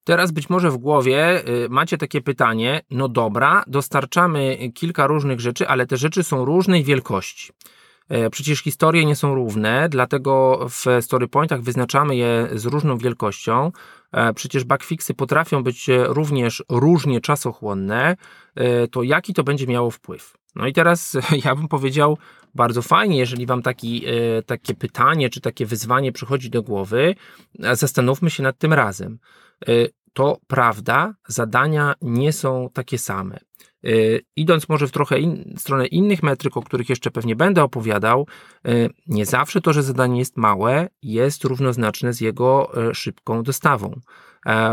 Teraz 0.05 0.33
być 0.33 0.51
może 0.51 0.71
w 0.71 0.77
głowie 0.77 1.49
y, 1.49 1.69
macie 1.69 1.99
takie 1.99 2.21
pytanie, 2.21 2.81
no 2.91 3.09
dobra, 3.09 3.65
dostarczamy 3.67 4.59
kilka 4.75 5.07
różnych 5.07 5.41
rzeczy, 5.41 5.69
ale 5.69 5.87
te 5.87 5.97
rzeczy 5.97 6.23
są 6.23 6.45
różnej 6.45 6.85
wielkości. 6.85 7.53
E, 8.09 8.31
przecież 8.31 8.63
historie 8.63 9.05
nie 9.05 9.17
są 9.17 9.35
równe, 9.35 9.89
dlatego 9.89 10.67
w 10.71 11.05
storypointach 11.05 11.63
wyznaczamy 11.63 12.17
je 12.17 12.49
z 12.53 12.65
różną 12.65 12.99
wielkością. 12.99 13.73
E, 14.13 14.35
przecież 14.35 14.65
backfixy 14.65 15.15
potrafią 15.15 15.63
być 15.63 15.87
również 15.89 16.65
różnie 16.69 17.21
czasochłonne. 17.21 18.17
E, 18.55 18.89
to 18.89 19.03
jaki 19.03 19.35
to 19.35 19.45
będzie 19.45 19.67
miało 19.67 19.91
wpływ? 19.91 20.37
No 20.55 20.67
i 20.67 20.73
teraz 20.73 21.17
ja 21.45 21.55
bym 21.55 21.69
powiedział, 21.69 22.19
bardzo 22.55 22.83
fajnie, 22.83 23.19
jeżeli 23.19 23.47
Wam 23.47 23.63
taki, 23.63 24.05
takie 24.47 24.75
pytanie 24.75 25.31
czy 25.31 25.41
takie 25.41 25.67
wyzwanie 25.67 26.13
przychodzi 26.13 26.51
do 26.51 26.63
głowy, 26.63 27.15
zastanówmy 27.59 28.31
się 28.31 28.43
nad 28.43 28.59
tym 28.59 28.73
razem. 28.73 29.19
Y, 29.69 29.91
to 30.13 30.39
prawda, 30.47 31.15
zadania 31.29 31.95
nie 32.03 32.33
są 32.33 32.69
takie 32.73 32.99
same. 32.99 33.39
Y, 33.85 34.21
idąc 34.37 34.69
może 34.69 34.87
w 34.87 34.93
trochę 34.93 35.19
in, 35.19 35.55
stronę 35.59 35.87
innych 35.87 36.23
metryk, 36.23 36.57
o 36.57 36.63
których 36.63 36.89
jeszcze 36.89 37.11
pewnie 37.11 37.37
będę 37.37 37.63
opowiadał, 37.63 38.27
nie 39.07 39.27
zawsze 39.27 39.61
to, 39.61 39.73
że 39.73 39.83
zadanie 39.83 40.19
jest 40.19 40.37
małe, 40.37 40.89
jest 41.03 41.45
równoznaczne 41.45 42.13
z 42.13 42.21
jego 42.21 42.73
szybką 42.93 43.43
dostawą. 43.43 44.01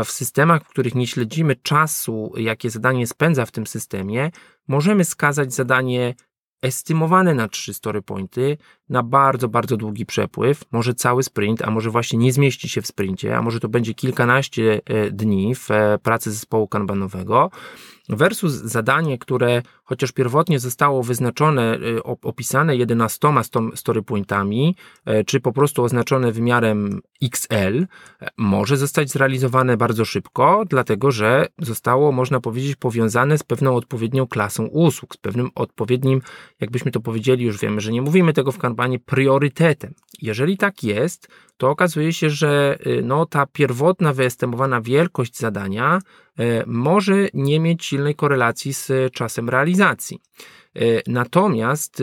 W 0.04 0.10
systemach, 0.10 0.64
w 0.64 0.68
których 0.68 0.94
nie 0.94 1.06
śledzimy 1.06 1.56
czasu, 1.56 2.32
jakie 2.36 2.70
zadanie 2.70 3.06
spędza 3.06 3.46
w 3.46 3.50
tym 3.50 3.66
systemie, 3.66 4.30
możemy 4.68 5.04
skazać 5.04 5.54
zadanie 5.54 6.14
estymowane 6.62 7.34
na 7.34 7.48
trzy 7.48 7.74
story 7.74 8.02
pointy 8.02 8.58
na 8.88 9.02
bardzo, 9.02 9.48
bardzo 9.48 9.76
długi 9.76 10.06
przepływ, 10.06 10.64
może 10.72 10.94
cały 10.94 11.22
sprint, 11.22 11.62
a 11.62 11.70
może 11.70 11.90
właśnie 11.90 12.18
nie 12.18 12.32
zmieści 12.32 12.68
się 12.68 12.82
w 12.82 12.86
sprincie, 12.86 13.36
a 13.36 13.42
może 13.42 13.60
to 13.60 13.68
będzie 13.68 13.94
kilkanaście 13.94 14.80
e, 14.84 15.10
dni 15.10 15.54
w 15.54 15.70
e, 15.70 15.98
pracy 15.98 16.30
zespołu 16.30 16.68
kanbanowego 16.68 17.50
versus 18.08 18.52
zadanie, 18.52 19.18
które 19.18 19.62
chociaż 19.84 20.12
pierwotnie 20.12 20.58
zostało 20.58 21.02
wyznaczone, 21.02 21.78
y, 21.78 22.02
opisane 22.02 22.76
11 22.76 23.28
story 23.74 24.02
pointami, 24.02 24.76
e, 25.04 25.24
czy 25.24 25.40
po 25.40 25.52
prostu 25.52 25.84
oznaczone 25.84 26.32
wymiarem 26.32 27.00
XL, 27.22 27.86
e, 28.20 28.28
może 28.36 28.76
zostać 28.76 29.10
zrealizowane 29.10 29.76
bardzo 29.76 30.04
szybko, 30.04 30.64
dlatego 30.68 31.10
że 31.10 31.46
zostało, 31.58 32.12
można 32.12 32.40
powiedzieć, 32.40 32.76
powiązane 32.76 33.38
z 33.38 33.42
pewną 33.42 33.76
odpowiednią 33.76 34.26
klasą 34.26 34.66
usług, 34.66 35.14
z 35.14 35.16
pewnym 35.16 35.50
odpowiednim, 35.54 36.22
jakbyśmy 36.60 36.90
to 36.90 37.00
powiedzieli, 37.00 37.44
już 37.44 37.58
wiemy, 37.58 37.80
że 37.80 37.92
nie 37.92 38.02
mówimy 38.02 38.32
tego 38.32 38.52
w 38.52 38.58
kampanii, 38.58 38.98
priorytetem. 38.98 39.94
Jeżeli 40.22 40.56
tak 40.56 40.84
jest, 40.84 41.28
to 41.62 41.70
okazuje 41.70 42.12
się, 42.12 42.30
że 42.30 42.78
y, 42.86 43.02
no, 43.04 43.26
ta 43.26 43.46
pierwotna 43.46 44.12
wyestymowana 44.12 44.80
wielkość 44.80 45.38
zadania 45.38 45.98
y, 46.40 46.62
może 46.66 47.28
nie 47.34 47.60
mieć 47.60 47.84
silnej 47.84 48.14
korelacji 48.14 48.72
z 48.72 49.12
czasem 49.12 49.48
realizacji. 49.48 50.20
Y, 50.76 51.02
natomiast 51.06 52.02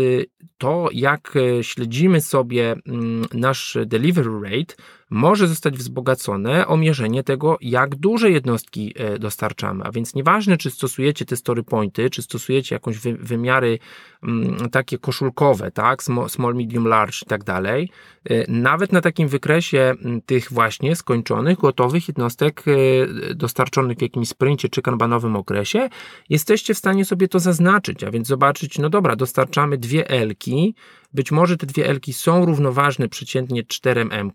to, 0.58 0.90
jak 0.94 1.34
śledzimy 1.62 2.22
sobie 2.22 2.76
mm, 2.88 3.26
nasz 3.34 3.78
delivery 3.86 4.32
rate, 4.44 4.76
może 5.10 5.48
zostać 5.48 5.78
wzbogacone 5.78 6.68
o 6.68 6.78
mierzenie 6.78 7.24
tego, 7.24 7.58
jak 7.62 7.96
duże 7.96 8.32
jednostki 8.32 8.94
e, 8.98 9.20
dostarczamy. 9.20 9.84
A 9.84 9.92
więc 9.92 10.16
nieważne, 10.16 10.58
czy 10.58 10.72
stosujecie 10.72 11.26
te 11.26 11.36
story 11.36 11.64
pointy, 11.64 12.10
czy 12.10 12.22
stosujecie 12.22 12.76
jakąś 12.76 12.98
wy, 12.98 13.14
wymiary 13.14 13.80
mm, 14.24 14.70
takie 14.70 14.98
koszulkowe, 14.98 15.72
tak, 15.72 16.04
small, 16.04 16.56
medium, 16.56 16.88
large 16.88 17.18
i 17.22 17.26
tak 17.26 17.44
dalej, 17.44 17.90
e, 18.30 18.52
nawet 18.52 18.92
na 18.92 19.02
takim 19.02 19.28
wykresie 19.28 19.94
mm, 20.06 20.22
tych 20.22 20.52
właśnie 20.52 20.96
skończonych, 20.96 21.58
gotowych 21.58 22.08
jednostek 22.08 22.64
e, 22.68 23.34
dostarczonych 23.34 23.98
w 23.98 24.02
jakimś 24.02 24.30
sprincie 24.30 24.70
czy 24.70 24.82
kanbanowym 24.82 25.36
okresie, 25.36 25.90
jesteście 26.30 26.74
w 26.74 26.78
stanie 26.78 27.06
sobie 27.06 27.28
to 27.28 27.40
zaznaczyć, 27.40 28.04
a 28.04 28.12
więc 28.12 28.28
zobaczyć, 28.60 28.80
no 28.80 28.90
dobra, 28.90 29.16
dostarczamy 29.16 29.78
dwie 29.78 30.10
elki, 30.10 30.76
być 31.14 31.32
może 31.32 31.58
te 31.58 31.68
dwie 31.68 31.88
elki 31.88 32.14
są 32.14 32.46
równoważne 32.46 33.10
przeciętnie 33.10 33.64
4 33.64 34.02
m 34.12 34.32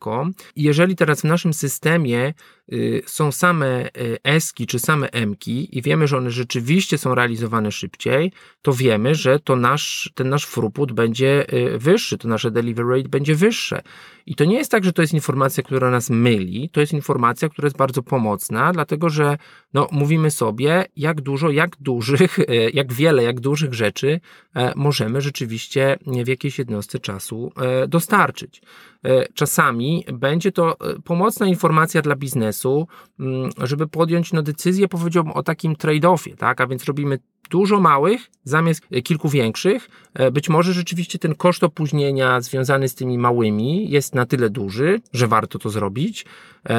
jeżeli 0.56 0.96
teraz 0.96 1.20
w 1.20 1.24
naszym 1.24 1.54
systemie 1.54 2.34
y, 2.72 3.02
są 3.06 3.32
same 3.32 3.87
y, 3.87 4.18
eski 4.24 4.66
czy 4.66 4.78
same 4.78 5.10
emki 5.10 5.78
i 5.78 5.82
wiemy, 5.82 6.08
że 6.08 6.16
one 6.16 6.30
rzeczywiście 6.30 6.98
są 6.98 7.14
realizowane 7.14 7.72
szybciej, 7.72 8.32
to 8.62 8.72
wiemy, 8.72 9.14
że 9.14 9.38
to 9.38 9.56
nasz, 9.56 10.12
ten 10.14 10.28
nasz 10.28 10.46
throughput 10.46 10.92
będzie 10.92 11.54
y, 11.54 11.78
wyższy, 11.78 12.18
to 12.18 12.28
nasze 12.28 12.50
delivery 12.50 12.88
rate 12.88 13.08
będzie 13.08 13.34
wyższe. 13.34 13.82
I 14.26 14.34
to 14.34 14.44
nie 14.44 14.56
jest 14.56 14.70
tak, 14.70 14.84
że 14.84 14.92
to 14.92 15.02
jest 15.02 15.14
informacja, 15.14 15.62
która 15.62 15.90
nas 15.90 16.10
myli, 16.10 16.68
to 16.72 16.80
jest 16.80 16.92
informacja, 16.92 17.48
która 17.48 17.66
jest 17.66 17.76
bardzo 17.76 18.02
pomocna, 18.02 18.72
dlatego 18.72 19.10
że 19.10 19.38
no, 19.74 19.88
mówimy 19.92 20.30
sobie, 20.30 20.84
jak 20.96 21.20
dużo, 21.20 21.50
jak 21.50 21.76
dużych, 21.76 22.38
jak 22.72 22.92
wiele, 22.92 23.22
jak 23.22 23.40
dużych 23.40 23.74
rzeczy 23.74 24.20
e, 24.54 24.72
możemy 24.76 25.20
rzeczywiście 25.20 25.98
w 26.24 26.28
jakiejś 26.28 26.58
jednostce 26.68 26.98
czasu 26.98 27.53
e, 27.57 27.88
dostarczyć. 27.88 28.62
E, 29.04 29.26
czasami 29.34 30.04
będzie 30.12 30.52
to 30.52 30.80
e, 30.80 31.00
pomocna 31.04 31.46
informacja 31.46 32.02
dla 32.02 32.16
biznesu, 32.16 32.88
mm, 33.20 33.50
żeby 33.62 33.86
podjąć 33.86 34.32
no, 34.32 34.42
decyzję, 34.42 34.88
powiedziałbym, 34.88 35.32
o 35.32 35.42
takim 35.42 35.74
trade-offie, 35.74 36.36
tak? 36.36 36.60
A 36.60 36.66
więc 36.66 36.84
robimy 36.84 37.18
dużo 37.50 37.80
małych 37.80 38.30
zamiast 38.44 38.88
kilku 39.04 39.28
większych. 39.28 39.88
E, 40.14 40.30
być 40.30 40.48
może 40.48 40.72
rzeczywiście 40.72 41.18
ten 41.18 41.34
koszt 41.34 41.64
opóźnienia 41.64 42.40
związany 42.40 42.88
z 42.88 42.94
tymi 42.94 43.18
małymi 43.18 43.90
jest 43.90 44.14
na 44.14 44.26
tyle 44.26 44.50
duży, 44.50 45.00
że 45.12 45.28
warto 45.28 45.58
to 45.58 45.70
zrobić. 45.70 46.24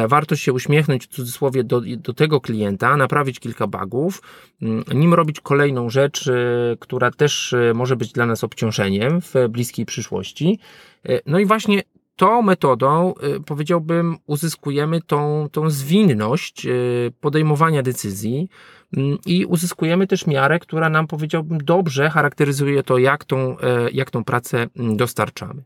Warto 0.08 0.36
się 0.36 0.54
uśmiechnąć 0.54 1.06
w 1.06 1.08
cudzysłowie 1.08 1.64
do, 1.64 1.82
do 1.98 2.14
tego 2.14 2.42
klienta, 2.42 2.98
naprawić 2.98 3.40
kilka 3.40 3.68
bugów, 3.68 4.22
mm, 4.62 4.84
nim 4.94 5.14
robić 5.14 5.40
kolejną 5.40 5.90
rzecz, 5.90 6.30
która 6.80 7.12
też 7.12 7.56
może 7.74 7.96
być 7.96 8.12
dla 8.12 8.26
nas 8.26 8.44
obciążeniem 8.44 9.22
w 9.22 9.34
bliskiej 9.50 9.86
przyszłości. 9.86 10.60
No 11.26 11.40
i 11.40 11.46
właśnie 11.46 11.84
tą 12.16 12.42
metodą, 12.42 13.14
y, 13.38 13.40
powiedziałbym, 13.40 14.18
uzyskujemy 14.28 15.02
tą, 15.02 15.48
tą 15.52 15.70
zwinność 15.70 16.66
y, 16.66 17.12
podejmowania 17.20 17.82
decyzji 17.82 18.50
mm, 18.98 19.18
i 19.26 19.46
uzyskujemy 19.46 20.08
też 20.08 20.28
miarę, 20.28 20.60
która 20.60 20.90
nam, 20.90 21.08
powiedziałbym, 21.08 21.58
dobrze 21.58 22.10
charakteryzuje 22.10 22.84
to, 22.84 22.98
jak 22.98 23.26
tą, 23.26 23.60
e, 23.60 23.92
jak 23.92 24.12
tą 24.12 24.24
pracę 24.24 24.68
mm, 24.76 24.98
dostarczamy. 24.98 25.64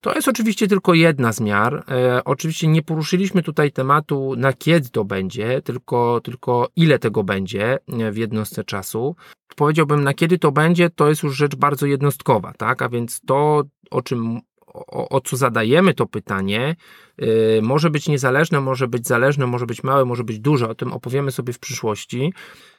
To 0.00 0.14
jest 0.14 0.28
oczywiście 0.28 0.68
tylko 0.68 0.94
jedna 0.94 1.32
z 1.32 1.40
miar. 1.40 1.84
E, 1.88 2.24
oczywiście 2.24 2.68
nie 2.68 2.82
poruszyliśmy 2.82 3.42
tutaj 3.42 3.72
tematu, 3.72 4.34
na 4.36 4.52
kiedy 4.52 4.88
to 4.88 5.04
będzie, 5.04 5.62
tylko, 5.62 6.20
tylko 6.20 6.68
ile 6.76 6.98
tego 6.98 7.24
będzie 7.24 7.78
w 8.12 8.16
jednostce 8.16 8.64
czasu. 8.64 9.16
Powiedziałbym, 9.56 10.04
na 10.04 10.14
kiedy 10.14 10.38
to 10.38 10.52
będzie, 10.52 10.90
to 10.90 11.08
jest 11.08 11.22
już 11.22 11.36
rzecz 11.36 11.56
bardzo 11.56 11.86
jednostkowa, 11.86 12.52
tak? 12.52 12.82
A 12.82 12.88
więc 12.88 13.20
to, 13.26 13.62
o 13.90 14.02
czym 14.02 14.40
o, 14.72 15.08
o, 15.08 15.20
co 15.20 15.36
zadajemy 15.36 15.94
to 15.94 16.06
pytanie, 16.06 16.76
yy, 17.18 17.60
może 17.62 17.90
być 17.90 18.08
niezależne, 18.08 18.60
może 18.60 18.88
być 18.88 19.06
zależne, 19.06 19.46
może 19.46 19.66
być 19.66 19.82
małe, 19.82 20.04
może 20.04 20.24
być 20.24 20.38
duże. 20.38 20.68
O 20.68 20.74
tym 20.74 20.92
opowiemy 20.92 21.30
sobie 21.30 21.52
w 21.52 21.58
przyszłości. 21.58 22.32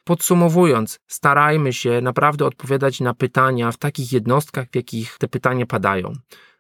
Podsumowując, 0.03 0.99
starajmy 1.07 1.73
się 1.73 2.01
naprawdę 2.01 2.45
odpowiadać 2.45 2.99
na 2.99 3.13
pytania 3.13 3.71
w 3.71 3.77
takich 3.77 4.13
jednostkach, 4.13 4.67
w 4.71 4.75
jakich 4.75 5.17
te 5.17 5.27
pytania 5.27 5.65
padają. 5.65 6.13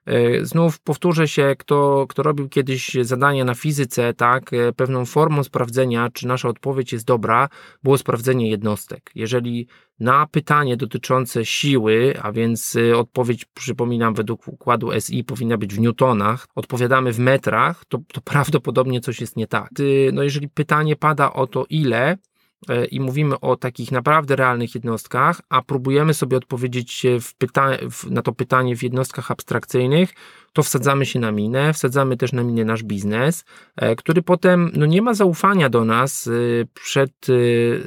E, 0.09 0.45
znów 0.45 0.79
powtórzę 0.79 1.27
się, 1.27 1.55
kto, 1.59 2.05
kto 2.09 2.23
robił 2.23 2.49
kiedyś 2.49 2.97
zadania 3.01 3.45
na 3.45 3.55
fizyce, 3.55 4.13
tak, 4.13 4.53
e, 4.53 4.73
pewną 4.73 5.05
formą 5.05 5.43
sprawdzenia, 5.43 6.09
czy 6.13 6.27
nasza 6.27 6.49
odpowiedź 6.49 6.93
jest 6.93 7.05
dobra, 7.05 7.49
było 7.83 7.97
sprawdzenie 7.97 8.49
jednostek. 8.49 9.11
Jeżeli 9.15 9.67
na 9.99 10.27
pytanie 10.27 10.77
dotyczące 10.77 11.45
siły, 11.45 12.13
a 12.21 12.31
więc 12.31 12.75
e, 12.75 12.97
odpowiedź, 12.97 13.45
przypominam, 13.45 14.13
według 14.13 14.47
układu 14.47 14.89
SI 14.99 15.23
powinna 15.23 15.57
być 15.57 15.73
w 15.73 15.79
newtonach, 15.79 16.47
odpowiadamy 16.55 17.13
w 17.13 17.19
metrach, 17.19 17.85
to, 17.85 17.97
to 18.13 18.21
prawdopodobnie 18.31 19.01
coś 19.01 19.21
jest 19.21 19.37
nie 19.37 19.47
tak. 19.47 19.69
No 20.13 20.23
jeżeli 20.23 20.49
pytanie 20.49 20.95
pada 20.95 21.33
o 21.33 21.47
to 21.47 21.65
ile, 21.69 22.17
i 22.91 22.99
mówimy 22.99 23.39
o 23.39 23.55
takich 23.55 23.91
naprawdę 23.91 24.35
realnych 24.35 24.75
jednostkach, 24.75 25.41
a 25.49 25.61
próbujemy 25.61 26.13
sobie 26.13 26.37
odpowiedzieć 26.37 27.05
w, 27.91 28.09
na 28.09 28.21
to 28.21 28.33
pytanie 28.33 28.75
w 28.75 28.83
jednostkach 28.83 29.31
abstrakcyjnych, 29.31 30.13
to 30.53 30.63
wsadzamy 30.63 31.05
się 31.05 31.19
na 31.19 31.31
minę, 31.31 31.73
wsadzamy 31.73 32.17
też 32.17 32.33
na 32.33 32.43
minę 32.43 32.65
nasz 32.65 32.83
biznes, 32.83 33.45
e, 33.75 33.95
który 33.95 34.21
potem 34.21 34.71
no 34.73 34.85
nie 34.85 35.01
ma 35.01 35.13
zaufania 35.13 35.69
do 35.69 35.85
nas 35.85 36.27
e, 36.27 36.31
przed, 36.73 37.11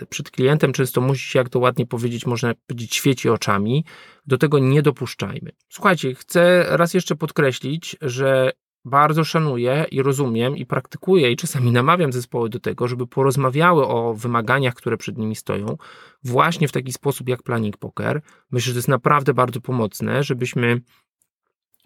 przed 0.09 0.31
klientem, 0.31 0.73
często 0.73 1.01
musi 1.01 1.29
się, 1.29 1.39
jak 1.39 1.49
to 1.49 1.59
ładnie 1.59 1.87
powiedzieć, 1.87 2.27
można 2.27 2.55
powiedzieć, 2.67 2.95
świeci 2.95 3.29
oczami. 3.29 3.85
Do 4.27 4.39
tego 4.39 4.59
nie 4.59 4.83
dopuszczajmy. 4.83 5.51
Słuchajcie, 5.69 6.15
chcę 6.15 6.67
raz 6.69 6.95
jeszcze 6.95 7.17
podkreślić, 7.17 7.97
że 8.01 8.53
bardzo 8.85 9.25
szanuję 9.25 9.87
i 9.91 10.03
rozumiem 10.03 10.57
i 10.57 10.67
praktykuję 10.67 11.31
i 11.31 11.37
czasami 11.37 11.73
namawiam 11.73 12.13
zespoły 12.13 12.49
do 12.49 12.61
tego, 12.61 12.89
żeby 12.89 13.07
porozmawiały 13.07 13.87
o 13.87 14.15
wymaganiach, 14.15 14.75
które 14.75 14.97
przed 14.97 15.19
nimi 15.19 15.37
stoją, 15.37 15.77
właśnie 16.25 16.69
w 16.69 16.73
taki 16.73 16.93
sposób 16.93 17.29
jak 17.29 17.43
Planning 17.43 17.77
Poker. 17.77 18.23
Myślę, 18.51 18.67
że 18.67 18.73
to 18.73 18.79
jest 18.79 18.89
naprawdę 18.89 19.35
bardzo 19.35 19.61
pomocne, 19.61 20.23
żebyśmy 20.23 20.81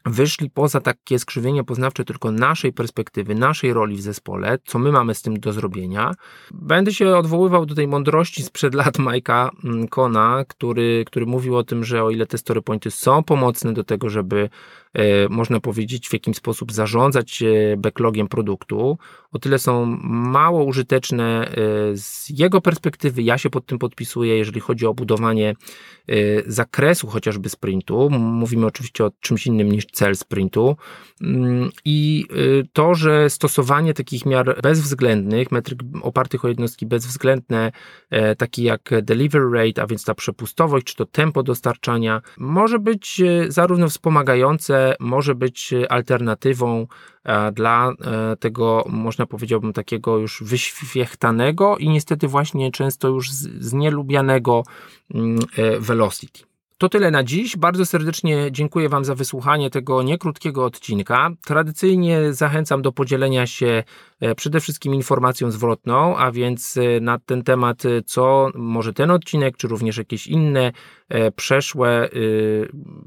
wyszli 0.07 0.51
poza 0.51 0.81
takie 0.81 1.19
skrzywienie 1.19 1.65
poznawcze 1.65 2.05
tylko 2.05 2.33
naszej 2.33 2.73
perspektywy, 2.73 3.35
naszej 3.35 3.73
roli 3.73 3.97
w 3.97 4.01
zespole, 4.01 4.59
co 4.65 4.79
my 4.79 4.93
mamy 4.93 5.15
z 5.15 5.23
tym 5.23 5.41
do 5.41 5.53
zrobienia. 5.53 6.15
Będę 6.51 6.93
się 6.93 7.17
odwoływał 7.17 7.67
do 7.67 7.75
tej 7.75 7.89
mądrości 7.89 8.43
sprzed 8.43 8.75
lat 8.75 8.99
Majka 8.99 9.51
mm, 9.65 9.89
Kona, 9.89 10.45
który, 10.49 11.05
który 11.07 11.27
mówił 11.27 11.57
o 11.57 11.65
tym, 11.65 11.85
że 11.85 12.05
o 12.05 12.11
ile 12.11 12.27
te 12.27 12.39
story 12.39 12.63
pointy 12.63 12.91
są 12.91 13.23
pomocne 13.23 13.73
do 13.73 13.85
tego, 13.85 14.11
żeby 14.11 14.49
można 15.31 15.61
powiedzieć, 15.61 16.09
w 16.09 16.13
jakim 16.13 16.35
sposób 16.35 16.73
zarządzać 16.73 17.43
e, 17.43 17.77
backlogiem 17.77 18.29
produktu, 18.29 18.99
o 19.33 19.39
tyle 19.39 19.59
są 19.59 19.87
mało 20.05 20.65
użyteczne 20.65 21.49
e, 21.49 21.53
z 21.97 22.31
jego 22.39 22.61
perspektywy. 22.61 23.23
Ja 23.23 23.39
się 23.39 23.51
pod 23.51 23.67
tym 23.67 23.79
podpisuję, 23.79 24.39
jeżeli 24.39 24.61
chodzi 24.61 24.87
o 24.87 24.95
budowanie 24.95 25.55
zakresu 26.47 27.07
chociażby 27.07 27.49
sprintu. 27.49 28.11
Mówimy 28.11 28.67
oczywiście 28.67 29.05
o 29.05 29.11
czymś 29.21 29.47
innym 29.47 29.73
niż 29.73 29.87
cel 29.87 30.17
sprintu. 30.17 30.77
Mm, 31.23 31.71
I 31.85 32.25
to, 32.73 32.95
że 32.95 33.31
stosowanie 33.31 33.95
takich 33.95 34.27
miar 34.27 34.61
bezwzględnych, 34.63 35.53
metryk 35.53 35.79
opartych 36.03 36.45
o 36.45 36.49
jednostki 36.49 36.87
bezwzględne, 36.87 37.73
takie 38.39 38.63
jak 38.63 38.91
delivery 39.03 39.51
rate, 39.53 39.83
a 39.83 39.87
więc 39.87 40.05
ta 40.05 40.15
przepustowość, 40.15 40.87
czy 40.87 40.97
to 40.97 41.07
tempo 41.07 41.43
dostarczania, 41.43 42.23
może 42.39 42.79
być 42.79 43.23
zarówno 43.49 43.89
wspomagające, 43.89 44.86
może 45.01 45.35
być 45.35 45.75
alternatywą 45.89 46.87
e, 47.25 47.53
dla 47.53 47.91
e, 47.91 48.37
tego, 48.37 48.85
można 48.89 49.27
powiedziałbym, 49.27 49.73
takiego 49.73 50.19
już 50.19 50.43
wyświechtanego 50.43 51.77
i 51.77 51.89
niestety 51.89 52.29
właśnie 52.29 52.71
często 52.71 53.09
już 53.09 53.31
znielubianego 53.31 54.63
mm, 55.15 55.39
e, 55.57 55.81
velocity. 55.81 56.41
To 56.79 56.89
tyle 56.89 57.11
na 57.11 57.25
dziś. 57.25 57.57
Bardzo 57.57 57.87
serdecznie 57.87 58.49
dziękuję 58.53 58.89
Wam 58.89 59.05
za 59.05 59.15
wysłuchanie 59.15 59.71
tego 59.71 60.03
niekrótkiego 60.03 60.65
odcinka. 60.65 61.31
Tradycyjnie 61.45 62.33
zachęcam 62.33 62.83
do 62.83 62.93
podzielenia 62.93 63.47
się 63.47 63.85
przede 64.37 64.61
wszystkim 64.61 64.95
informacją 64.95 65.51
zwrotną, 65.51 66.17
a 66.17 66.33
więc 66.33 66.79
na 67.01 67.19
ten 67.19 67.43
temat, 67.43 67.83
co 68.07 68.51
może 68.55 68.93
ten 68.93 69.11
odcinek, 69.11 69.57
czy 69.57 69.69
również 69.69 69.97
jakieś 69.97 70.27
inne 70.27 70.73
E, 71.09 71.31
przeszłe, 71.31 72.09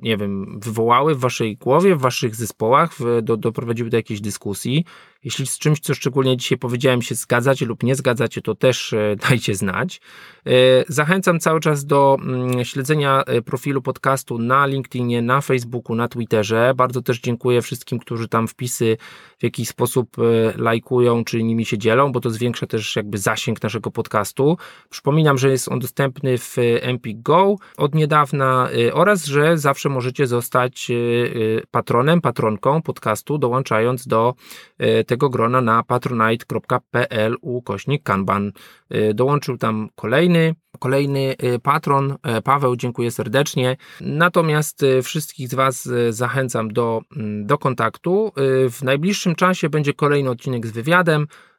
nie 0.02 0.18
wiem, 0.18 0.60
wywołały 0.60 1.16
w 1.16 1.20
waszej 1.20 1.58
głowie, 1.58 1.96
w 1.96 2.02
waszych 2.02 2.36
zespołach, 2.36 2.92
do, 3.22 3.38
doprowadziły 3.38 3.90
do 3.90 3.98
jakiejś 3.98 4.22
dyskusji. 4.22 4.86
Jeśli 5.24 5.48
z 5.48 5.60
czymś, 5.60 5.80
co 5.80 5.94
szczególnie 5.94 6.38
dzisiaj 6.38 6.58
powiedziałem, 6.58 7.02
się 7.02 7.16
zgadzacie 7.16 7.66
lub 7.66 7.84
nie 7.84 7.96
zgadzacie, 7.96 8.42
to 8.42 8.56
też 8.56 8.94
e, 8.94 9.16
dajcie 9.30 9.56
znać. 9.56 10.02
E, 10.46 10.52
zachęcam 10.88 11.40
cały 11.40 11.60
czas 11.60 11.86
do 11.86 12.18
mm, 12.22 12.66
śledzenia 12.66 13.24
profilu 13.46 13.82
podcastu 13.82 14.38
na 14.38 14.66
LinkedInie, 14.66 15.22
na 15.22 15.42
Facebooku, 15.42 15.96
na 15.96 16.08
Twitterze. 16.08 16.74
Bardzo 16.76 17.02
też 17.02 17.20
dziękuję 17.20 17.62
wszystkim, 17.62 18.00
którzy 18.00 18.28
tam 18.28 18.48
wpisy 18.48 18.98
w 19.38 19.44
jakiś 19.44 19.70
sposób 19.70 20.18
lajkują, 20.56 20.99
czy 21.26 21.44
nimi 21.44 21.66
się 21.66 21.78
dzielą, 21.78 22.12
bo 22.12 22.20
to 22.20 22.30
zwiększa 22.30 22.68
też 22.68 22.96
jakby 22.96 23.18
zasięg 23.18 23.64
naszego 23.64 23.92
podcastu. 23.92 24.58
Przypominam, 24.90 25.38
że 25.38 25.50
jest 25.50 25.72
on 25.72 25.80
dostępny 25.80 26.38
w 26.38 26.56
Empik 26.82 27.22
Go 27.22 27.56
od 27.78 27.96
niedawna 27.96 28.70
y, 28.74 28.94
oraz, 28.94 29.26
że 29.26 29.58
zawsze 29.58 29.90
możecie 29.90 30.28
zostać 30.28 30.90
y, 30.90 30.94
y, 30.94 31.64
patronem, 31.72 32.22
patronką 32.22 32.82
podcastu, 32.82 33.38
dołączając 33.38 34.08
do 34.08 34.34
tego 35.08 35.30
grona 35.30 35.62
na 35.62 35.84
patronite.pl 35.84 37.36
ukośnik 37.42 38.04
kanban. 38.04 38.52
Dołączył 39.14 39.58
tam 39.58 39.90
kolejny 39.96 40.56
kolejny 40.80 41.36
patron, 41.64 42.16
Paweł, 42.44 42.76
dziękuję 42.76 43.12
serdecznie. 43.12 43.78
Natomiast 44.02 44.86
wszystkich 45.04 45.48
z 45.48 45.54
Was 45.54 45.90
zachęcam 46.10 46.74
do, 46.74 47.02
mm, 47.16 47.46
do 47.46 47.58
kontaktu. 47.58 48.32
W 48.70 48.84
najbliższym 48.84 49.36
czasie 49.36 49.70
będzie 49.70 49.94
kolejny 49.94 50.30
odcinek 50.30 50.68
z 50.68 50.72
wywiadem. 50.72 50.89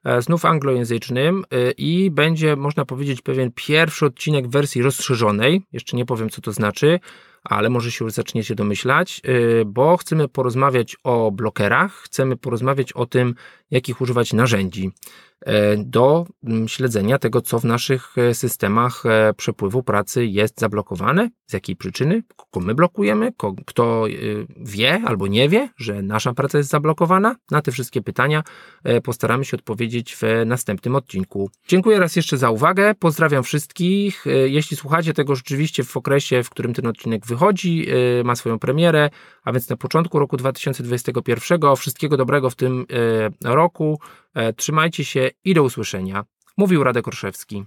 E, 0.04 0.22
znów 0.22 0.44
anglojęzycznym 0.44 1.44
e, 1.50 1.70
i 1.70 2.10
będzie, 2.10 2.56
można 2.56 2.84
powiedzieć, 2.84 3.22
pewien 3.22 3.50
pierwszy 3.54 4.06
odcinek 4.06 4.48
wersji 4.48 4.82
rozszerzonej. 4.82 5.62
Jeszcze 5.72 5.96
nie 5.96 6.06
powiem, 6.06 6.30
co 6.30 6.40
to 6.40 6.52
znaczy, 6.52 7.00
ale 7.44 7.70
może 7.70 7.90
się 7.90 8.04
już 8.04 8.14
zaczniecie 8.14 8.54
domyślać, 8.54 9.20
e, 9.24 9.64
bo 9.64 9.96
chcemy 9.96 10.28
porozmawiać 10.28 10.96
o 11.04 11.30
blokerach, 11.30 11.92
chcemy 11.92 12.36
porozmawiać 12.36 12.92
o 12.92 13.06
tym, 13.06 13.34
jakich 13.70 14.00
używać 14.00 14.32
narzędzi. 14.32 14.90
E, 15.46 15.76
do 15.76 16.26
mm, 16.44 16.68
śledzenia 16.68 17.18
tego, 17.18 17.40
co 17.40 17.58
w 17.58 17.64
naszych 17.64 18.18
e, 18.18 18.34
systemach 18.34 19.06
e, 19.06 19.34
przepływu 19.36 19.82
pracy 19.82 20.26
jest 20.26 20.60
zablokowane, 20.60 21.30
z 21.46 21.52
jakiej 21.52 21.76
przyczyny, 21.76 22.22
kogo 22.36 22.66
my 22.66 22.74
blokujemy, 22.74 23.32
kto 23.66 24.04
wie 24.56 25.02
albo 25.06 25.26
nie 25.26 25.48
wie, 25.48 25.68
że 25.76 26.02
nasza 26.02 26.34
praca 26.34 26.58
jest 26.58 26.70
zablokowana. 26.70 27.36
Na 27.50 27.62
te 27.62 27.72
wszystkie 27.72 28.02
pytania 28.02 28.42
postaramy 29.04 29.44
się 29.44 29.56
odpowiedzieć 29.56 30.16
w 30.16 30.22
następnym 30.46 30.96
odcinku. 30.96 31.50
Dziękuję 31.68 31.98
raz 31.98 32.16
jeszcze 32.16 32.36
za 32.36 32.50
uwagę, 32.50 32.94
pozdrawiam 32.94 33.42
wszystkich. 33.42 34.24
Jeśli 34.44 34.76
słuchacie 34.76 35.14
tego 35.14 35.36
rzeczywiście 35.36 35.84
w 35.84 35.96
okresie, 35.96 36.42
w 36.42 36.50
którym 36.50 36.74
ten 36.74 36.86
odcinek 36.86 37.26
wychodzi, 37.30 37.86
ma 38.24 38.36
swoją 38.36 38.58
premierę, 38.58 39.10
a 39.44 39.52
więc 39.52 39.68
na 39.68 39.76
początku 39.76 40.18
roku 40.18 40.36
2021, 40.36 41.76
wszystkiego 41.76 42.16
dobrego 42.16 42.50
w 42.50 42.54
tym 42.54 42.86
roku. 43.44 44.00
Trzymajcie 44.56 45.04
się 45.04 45.30
i 45.44 45.54
do 45.54 45.62
usłyszenia. 45.62 46.24
Mówił 46.56 46.84
Radek 46.84 47.08
Orszewski. 47.08 47.64